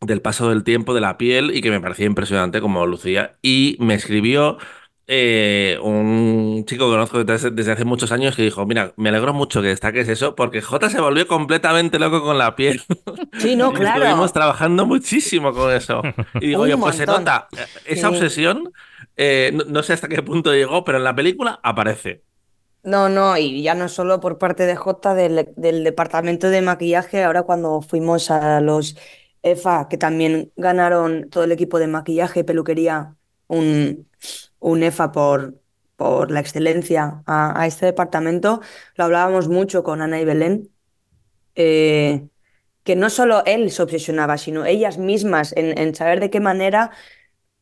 [0.00, 3.38] del paso del tiempo de la piel y que me parecía impresionante como lucía.
[3.42, 4.58] Y me escribió
[5.06, 9.34] eh, un chico que conozco desde, desde hace muchos años que dijo, mira, me alegro
[9.34, 12.82] mucho que destaques eso porque J se volvió completamente loco con la piel.
[13.36, 13.88] Sí, no, Y claro.
[13.88, 16.12] estuvimos trabajando muchísimo con eso.
[16.38, 18.08] Y digo, yo, pues se nota eh, esa Sí.
[18.08, 18.72] obsesión,
[19.16, 22.24] eh, no, no sé hasta qué punto llegó, pero en la película aparece.
[22.84, 27.22] No, no, y ya no solo por parte de J del, del departamento de maquillaje,
[27.22, 28.96] ahora cuando fuimos a los
[29.42, 34.08] EFA, que también ganaron todo el equipo de maquillaje y peluquería un,
[34.62, 35.60] un EFA por,
[35.96, 38.60] por la excelencia a, a este departamento,
[38.96, 40.70] lo hablábamos mucho con Ana y Belén,
[41.54, 42.28] eh,
[42.84, 46.92] que no solo él se obsesionaba, sino ellas mismas en, en saber de qué manera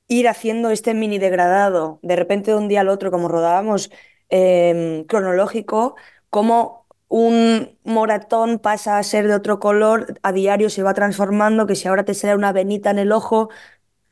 [0.08, 3.90] ir haciendo este mini degradado, de repente de un día al otro, como rodábamos
[4.30, 5.96] eh, cronológico,
[6.30, 11.74] como un moratón pasa a ser de otro color, a diario se va transformando, que
[11.76, 13.50] si ahora te sale una venita en el ojo,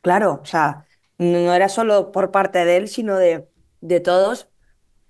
[0.03, 0.87] claro, o sea,
[1.19, 3.49] no era solo por parte de él, sino de,
[3.81, 4.49] de todos,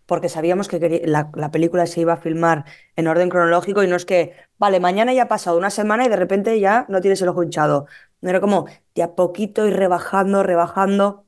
[0.07, 2.65] porque sabíamos que la, la película se iba a filmar
[2.97, 6.09] en orden cronológico y no es que, vale, mañana ya ha pasado una semana y
[6.09, 7.87] de repente ya no tienes el ojo hinchado.
[8.23, 11.27] No era como de a poquito ir rebajando, rebajando.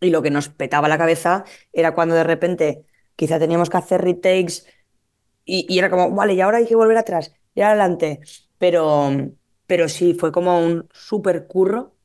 [0.00, 2.86] Y lo que nos petaba la cabeza era cuando de repente
[3.16, 4.64] quizá teníamos que hacer retakes
[5.44, 8.20] y, y era como, vale, y ahora hay que volver atrás y adelante.
[8.58, 9.10] Pero,
[9.66, 11.96] pero sí, fue como un súper curro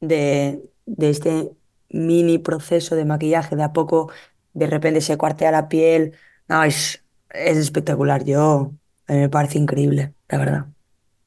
[0.00, 1.52] de, de este
[1.90, 3.56] mini proceso de maquillaje.
[3.56, 4.10] De a poco,
[4.54, 6.14] de repente se cuartea la piel.
[6.48, 8.24] No, es, es espectacular.
[8.24, 8.72] Yo,
[9.08, 10.66] a mí me parece increíble, la verdad.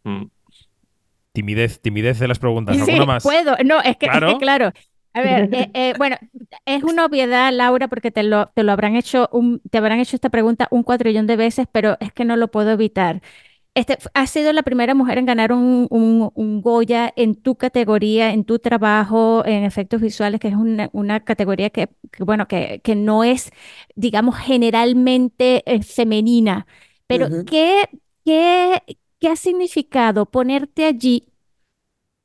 [0.03, 0.25] Mm.
[1.33, 2.75] Timidez, timidez de las preguntas.
[2.75, 3.23] Sí, ¿Alguna más?
[3.23, 3.55] puedo.
[3.65, 4.37] No, es que, es que Claro.
[4.37, 4.73] claro.
[5.13, 6.17] A ver, eh, eh, bueno,
[6.65, 10.15] es una obviedad, Laura, porque te lo, te lo habrán hecho un, te habrán hecho
[10.15, 13.21] esta pregunta un cuatrillón de veces, pero es que no lo puedo evitar.
[13.79, 18.31] Este, has sido la primera mujer en ganar un, un- un Goya en tu categoría,
[18.33, 22.81] en tu trabajo en efectos visuales, que es una, una categoría que, que, bueno, que,
[22.83, 23.51] que no es,
[23.95, 26.67] digamos, generalmente eh, femenina.
[27.07, 27.29] Pero.
[27.45, 27.83] ¿qué,
[28.25, 28.81] qué,
[29.19, 31.27] qué ha significado ponerte allí,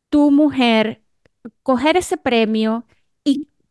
[0.08, 1.00] tu mujer?
[1.62, 2.86] coger ese premio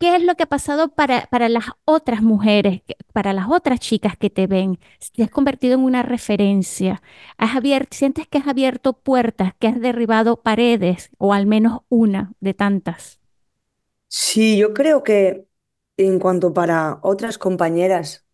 [0.03, 2.81] qué es lo que ha pasado para, para las otras mujeres,
[3.13, 4.77] para las otras chicas que te ven.
[5.15, 7.01] Te has convertido en una referencia.
[7.37, 12.33] Has abierto, sientes que has abierto puertas, que has derribado paredes, o al menos una
[12.41, 13.21] de tantas.
[14.09, 15.47] Sí, yo creo que
[15.95, 18.25] en cuanto para otras compañeras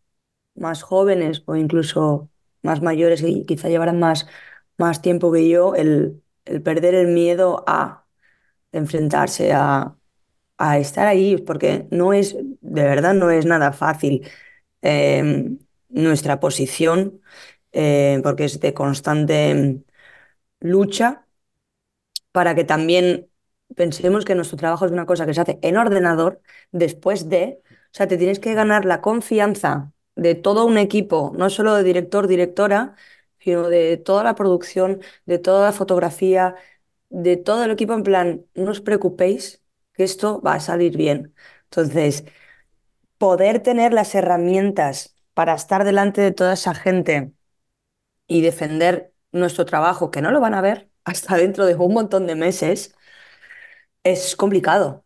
[0.56, 2.32] más jóvenes o incluso
[2.64, 4.28] más mayores que quizá llevaran más,
[4.80, 8.08] más tiempo que yo, el, el perder el miedo a
[8.72, 9.99] enfrentarse a,
[10.60, 14.28] a estar ahí, porque no es, de verdad, no es nada fácil
[14.84, 15.58] eh,
[15.90, 17.22] nuestra posición,
[17.74, 19.84] eh, porque es de constante
[20.62, 21.28] lucha
[22.32, 23.30] para que también
[23.76, 26.42] pensemos que nuestro trabajo es una cosa que se hace en ordenador
[26.72, 31.50] después de, o sea, te tienes que ganar la confianza de todo un equipo, no
[31.50, 32.96] solo de director, directora,
[33.40, 36.56] sino de toda la producción, de toda la fotografía,
[37.10, 39.59] de todo el equipo en plan, no os preocupéis,
[40.00, 41.36] que esto va a salir bien.
[41.66, 42.24] Entonces,
[43.18, 47.34] poder tener las herramientas para estar delante de toda esa gente
[48.28, 52.28] y defender nuestro trabajo, que no lo van a ver hasta dentro de un montón
[52.28, 52.96] de meses,
[54.04, 55.06] es complicado.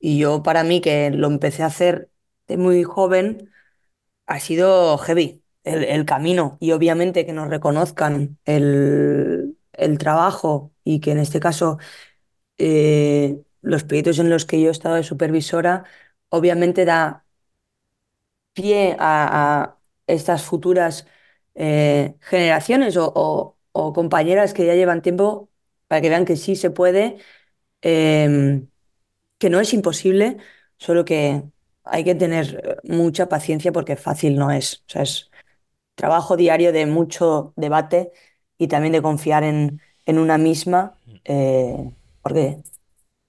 [0.00, 2.10] Y yo, para mí, que lo empecé a hacer
[2.48, 3.52] de muy joven,
[4.26, 6.58] ha sido heavy el, camino.
[6.60, 11.78] Y obviamente que nos reconozcan el, el trabajo y que en este caso
[12.58, 15.84] eh, los proyectos en los que yo he estado de supervisora,
[16.30, 17.26] obviamente da
[18.52, 21.06] pie a, a estas futuras
[21.54, 25.50] eh, generaciones o, o- o compañeras que ya llevan tiempo
[25.88, 27.18] para que vean que sí se puede,
[27.82, 28.68] em,
[29.38, 30.38] que no es imposible,
[30.78, 31.44] solo que
[31.84, 34.82] hay que tener mucha paciencia porque fácil no es.
[34.88, 35.30] O sea, es
[35.94, 38.12] trabajo diario de mucho debate
[38.58, 41.92] y también de confiar en, en una misma, eh,
[42.22, 42.62] porque,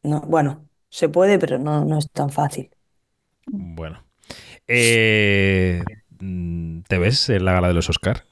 [0.08, 2.72] no, bueno, se puede, pero no, no es tan fácil.
[3.48, 4.04] Bueno.
[4.68, 5.84] Eh,
[6.88, 8.24] ¿Te ves en la gala de los Oscar?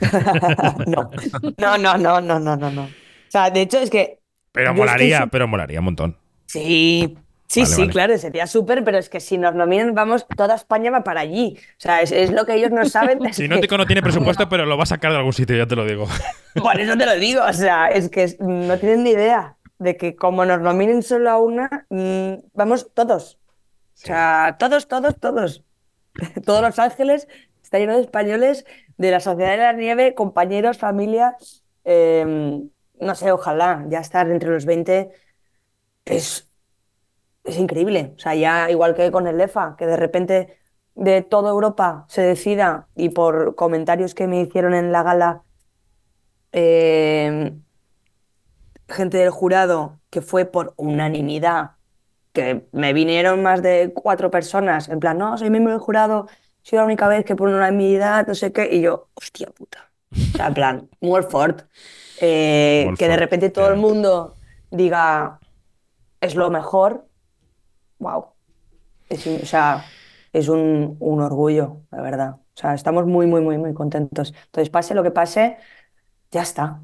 [0.86, 1.10] No,
[1.58, 2.84] no, no, no, no, no, no, no.
[2.84, 2.94] O
[3.28, 4.20] sea, de hecho es que
[4.52, 6.16] Pero molaría, pero molaría un montón.
[6.46, 7.16] Sí,
[7.48, 7.92] sí, Vale, sí, vale.
[7.92, 11.56] claro, sería súper, pero es que si nos nominan, vamos, toda España va para allí.
[11.58, 13.24] O sea, es, es lo que ellos no saben.
[13.24, 15.32] es Si que- no, Tico no tiene presupuesto, pero lo va a sacar de algún
[15.32, 16.06] sitio, ya te lo digo.
[16.54, 20.16] Por eso te lo digo, o sea, es que no tienen ni idea de que
[20.16, 23.38] como nos nominen solo a una, mm, vamos todos.
[23.94, 25.64] O sea, todos, todos, todos.
[26.44, 27.26] Todos Los Ángeles
[27.62, 28.66] está lleno de españoles
[28.98, 31.36] de la Sociedad de la Nieve, compañeros, familia.
[31.84, 32.60] eh,
[33.00, 35.10] no sé, ojalá ya estar entre los 20
[36.04, 36.48] es,
[37.44, 38.14] es increíble.
[38.16, 40.58] O sea, ya igual que con el EFA, que de repente
[40.94, 45.42] de toda Europa se decida y por comentarios que me hicieron en la gala,
[46.52, 47.52] eh,
[48.92, 51.72] gente del jurado que fue por unanimidad,
[52.32, 56.28] que me vinieron más de cuatro personas, en plan, no, soy miembro del jurado,
[56.62, 59.90] soy la única vez que por unanimidad, no sé qué, y yo, hostia puta.
[60.12, 61.62] O sea, en plan, Wolford,
[62.20, 64.36] eh, que de repente todo el mundo
[64.70, 65.40] diga,
[66.20, 67.06] es lo mejor,
[67.98, 68.26] wow.
[69.08, 69.84] Es, o sea,
[70.32, 72.36] es un, un orgullo, la verdad.
[72.54, 74.34] O sea, estamos muy, muy, muy, muy contentos.
[74.46, 75.56] Entonces, pase lo que pase,
[76.30, 76.80] ya está.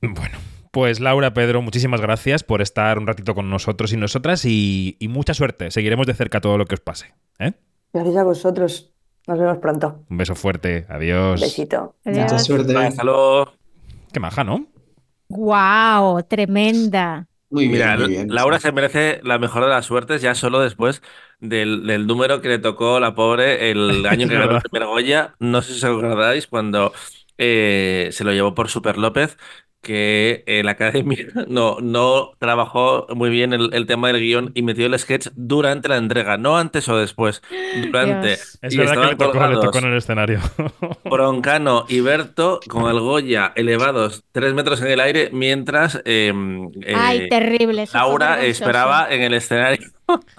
[0.00, 0.38] Bueno,
[0.76, 5.08] pues Laura, Pedro, muchísimas gracias por estar un ratito con nosotros y nosotras y, y
[5.08, 5.70] mucha suerte.
[5.70, 7.14] Seguiremos de cerca todo lo que os pase.
[7.38, 7.54] ¿eh?
[7.94, 8.92] Gracias a vosotros.
[9.26, 10.04] Nos vemos pronto.
[10.10, 10.84] Un beso fuerte.
[10.90, 11.40] Adiós.
[11.40, 11.96] Besito.
[12.04, 12.24] Adiós.
[12.24, 12.76] Mucha suerte.
[12.76, 13.54] Hasta luego.
[14.12, 14.66] Qué maja, ¿no?
[15.30, 16.22] ¡Wow!
[16.28, 17.26] Tremenda.
[17.48, 18.28] Muy bien, Mira, muy bien.
[18.28, 21.00] Laura se merece la mejor de las suertes ya solo después
[21.40, 24.62] del, del número que le tocó la pobre el año que ganó el verdad.
[24.70, 25.34] primer Goya.
[25.38, 26.92] No sé si os acordáis cuando
[27.38, 29.38] eh, se lo llevó por Super López,
[29.86, 34.62] que eh, la academia no, no trabajó muy bien el, el tema del guion y
[34.62, 37.40] metió el sketch durante la entrega, no antes o después,
[37.84, 38.26] durante.
[38.26, 38.58] Dios.
[38.62, 40.40] Es Y verdad que le tocó, le colgados tocó en el escenario.
[41.04, 46.32] Broncano y Berto con el Goya elevados tres metros en el aire mientras eh,
[46.82, 47.88] eh, Ay, terrible.
[47.92, 49.86] Laura esperaba en el escenario.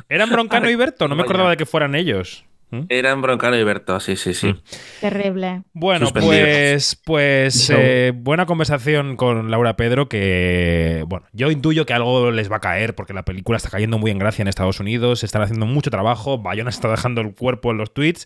[0.09, 1.07] ¿Eran Broncano y Berto?
[1.07, 2.43] No me acordaba de que fueran ellos.
[2.69, 2.81] ¿Mm?
[2.89, 4.53] Eran Broncano y Berto, sí, sí, sí.
[4.99, 5.63] Terrible.
[5.73, 12.31] Bueno, pues, pues eh, buena conversación con Laura Pedro, que bueno, yo intuyo que algo
[12.31, 15.23] les va a caer porque la película está cayendo muy en gracia en Estados Unidos,
[15.23, 18.25] están haciendo mucho trabajo, Bayona está dejando el cuerpo en los tweets.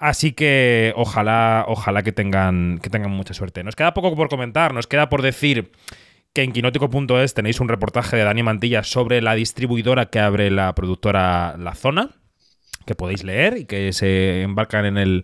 [0.00, 3.62] Así que ojalá, ojalá que tengan, que tengan mucha suerte.
[3.62, 5.72] Nos queda poco por comentar, nos queda por decir
[6.32, 10.74] que en quinótico.es tenéis un reportaje de Dani Mantilla sobre la distribuidora que abre la
[10.74, 12.19] productora La Zona,
[12.86, 15.22] que podéis leer y que se embarcan en el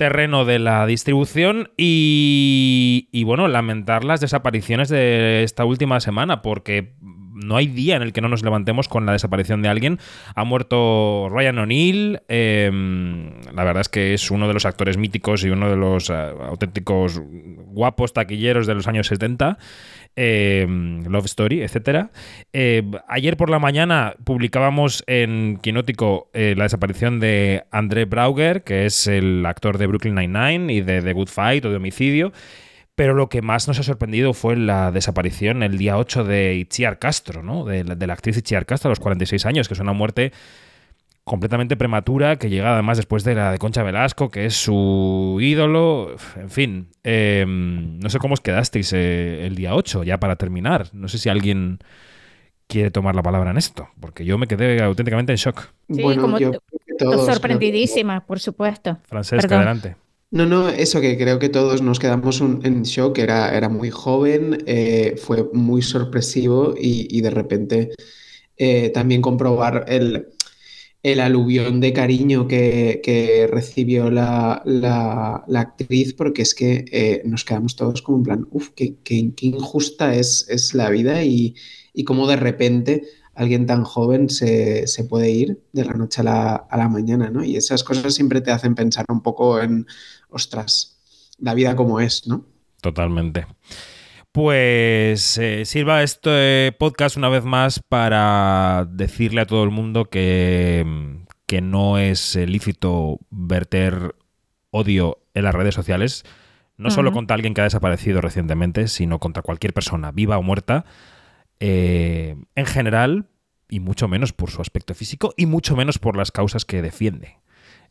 [0.00, 6.94] terreno de la distribución y, bueno, lamentar las desapariciones de esta última semana porque
[7.34, 9.98] no hay día en el que no nos levantemos con la desaparición de alguien.
[10.34, 12.70] Ha muerto Ryan O'Neill, eh,
[13.52, 16.14] la verdad es que es uno de los actores míticos y uno de los eh,
[16.14, 17.20] auténticos
[17.66, 19.58] guapos taquilleros de los años 70.
[20.16, 22.10] Eh, Love Story, etcétera.
[22.52, 28.86] Eh, ayer por la mañana publicábamos en Quinótico eh, la desaparición de André Brauger, que
[28.86, 32.32] es el actor de Brooklyn Nine-Nine y de The Good Fight o de Homicidio.
[32.94, 36.98] Pero lo que más nos ha sorprendido fue la desaparición el día 8 de Itziar
[36.98, 37.64] Castro, ¿no?
[37.64, 40.32] De la, de la actriz Itziar Castro a los 46 años, que es una muerte
[41.30, 46.16] completamente prematura, que llega además después de la de Concha Velasco, que es su ídolo.
[46.34, 50.88] En fin, eh, no sé cómo os quedasteis eh, el día 8, ya para terminar.
[50.92, 51.78] No sé si alguien
[52.66, 55.68] quiere tomar la palabra en esto, porque yo me quedé auténticamente en shock.
[55.88, 56.50] Sí, Bueno, como yo
[56.98, 58.98] todos, que- Sorprendidísima, por supuesto.
[59.08, 59.58] Francesca, Perdón.
[59.58, 59.96] adelante.
[60.32, 63.90] No, no, eso que creo que todos nos quedamos un- en shock, era, era muy
[63.90, 67.90] joven, eh, fue muy sorpresivo y, y de repente
[68.56, 70.26] eh, también comprobar el,
[71.02, 77.22] el aluvión de cariño que, que recibió la, la- la actriz, porque es que eh,
[77.24, 81.54] nos quedamos todos como en plan, uff, qué, qué- injusta es, es la vida y,
[81.94, 83.02] y cómo de repente
[83.34, 87.30] alguien tan joven se, se puede ir de la noche a la, a la mañana,
[87.30, 87.42] ¿no?
[87.44, 89.86] Y esas cosas siempre te hacen pensar un poco en,
[90.28, 90.98] ostras,
[91.38, 92.44] la vida como es, ¿no?
[92.82, 93.46] Totalmente.
[94.32, 100.86] Pues eh, sirva este podcast una vez más para decirle a todo el mundo que,
[101.46, 104.14] que no es lícito verter
[104.70, 106.24] odio en las redes sociales,
[106.76, 110.84] no solo contra alguien que ha desaparecido recientemente, sino contra cualquier persona, viva o muerta,
[111.58, 113.26] eh, en general,
[113.68, 117.36] y mucho menos por su aspecto físico, y mucho menos por las causas que defiende.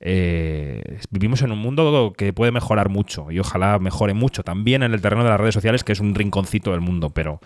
[0.02, 4.94] Eh, vivimos en un mundo que puede mejorar mucho y ojalá mejore mucho también en
[4.94, 7.42] el terreno de las redes sociales, que es un rinconcito del mundo, pero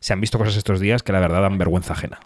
[0.00, 2.20] se han visto cosas estos días que la verdad dan vergüenza ajena.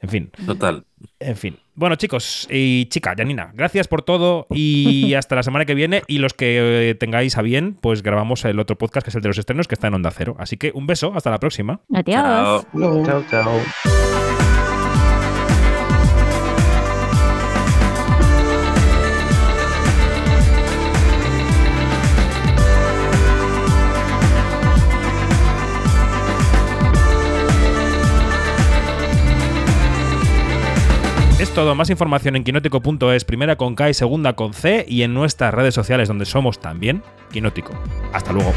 [0.00, 0.84] En fin, Total.
[1.18, 1.56] en fin.
[1.74, 6.02] Bueno, chicos y chica, Janina, gracias por todo y hasta la semana que viene.
[6.06, 9.22] Y los que eh, tengáis a bien, pues grabamos el otro podcast que es el
[9.22, 10.36] de los estrenos que está en Onda Cero.
[10.38, 11.80] Así que un beso, hasta la próxima.
[11.92, 12.66] Adiós.
[13.06, 13.24] Chao.
[13.30, 14.33] Chao.
[31.54, 31.74] Todo.
[31.76, 35.72] Más información en quinótico.es, primera con K y segunda con C, y en nuestras redes
[35.74, 37.72] sociales donde somos también Quinótico.
[38.12, 38.52] Hasta luego.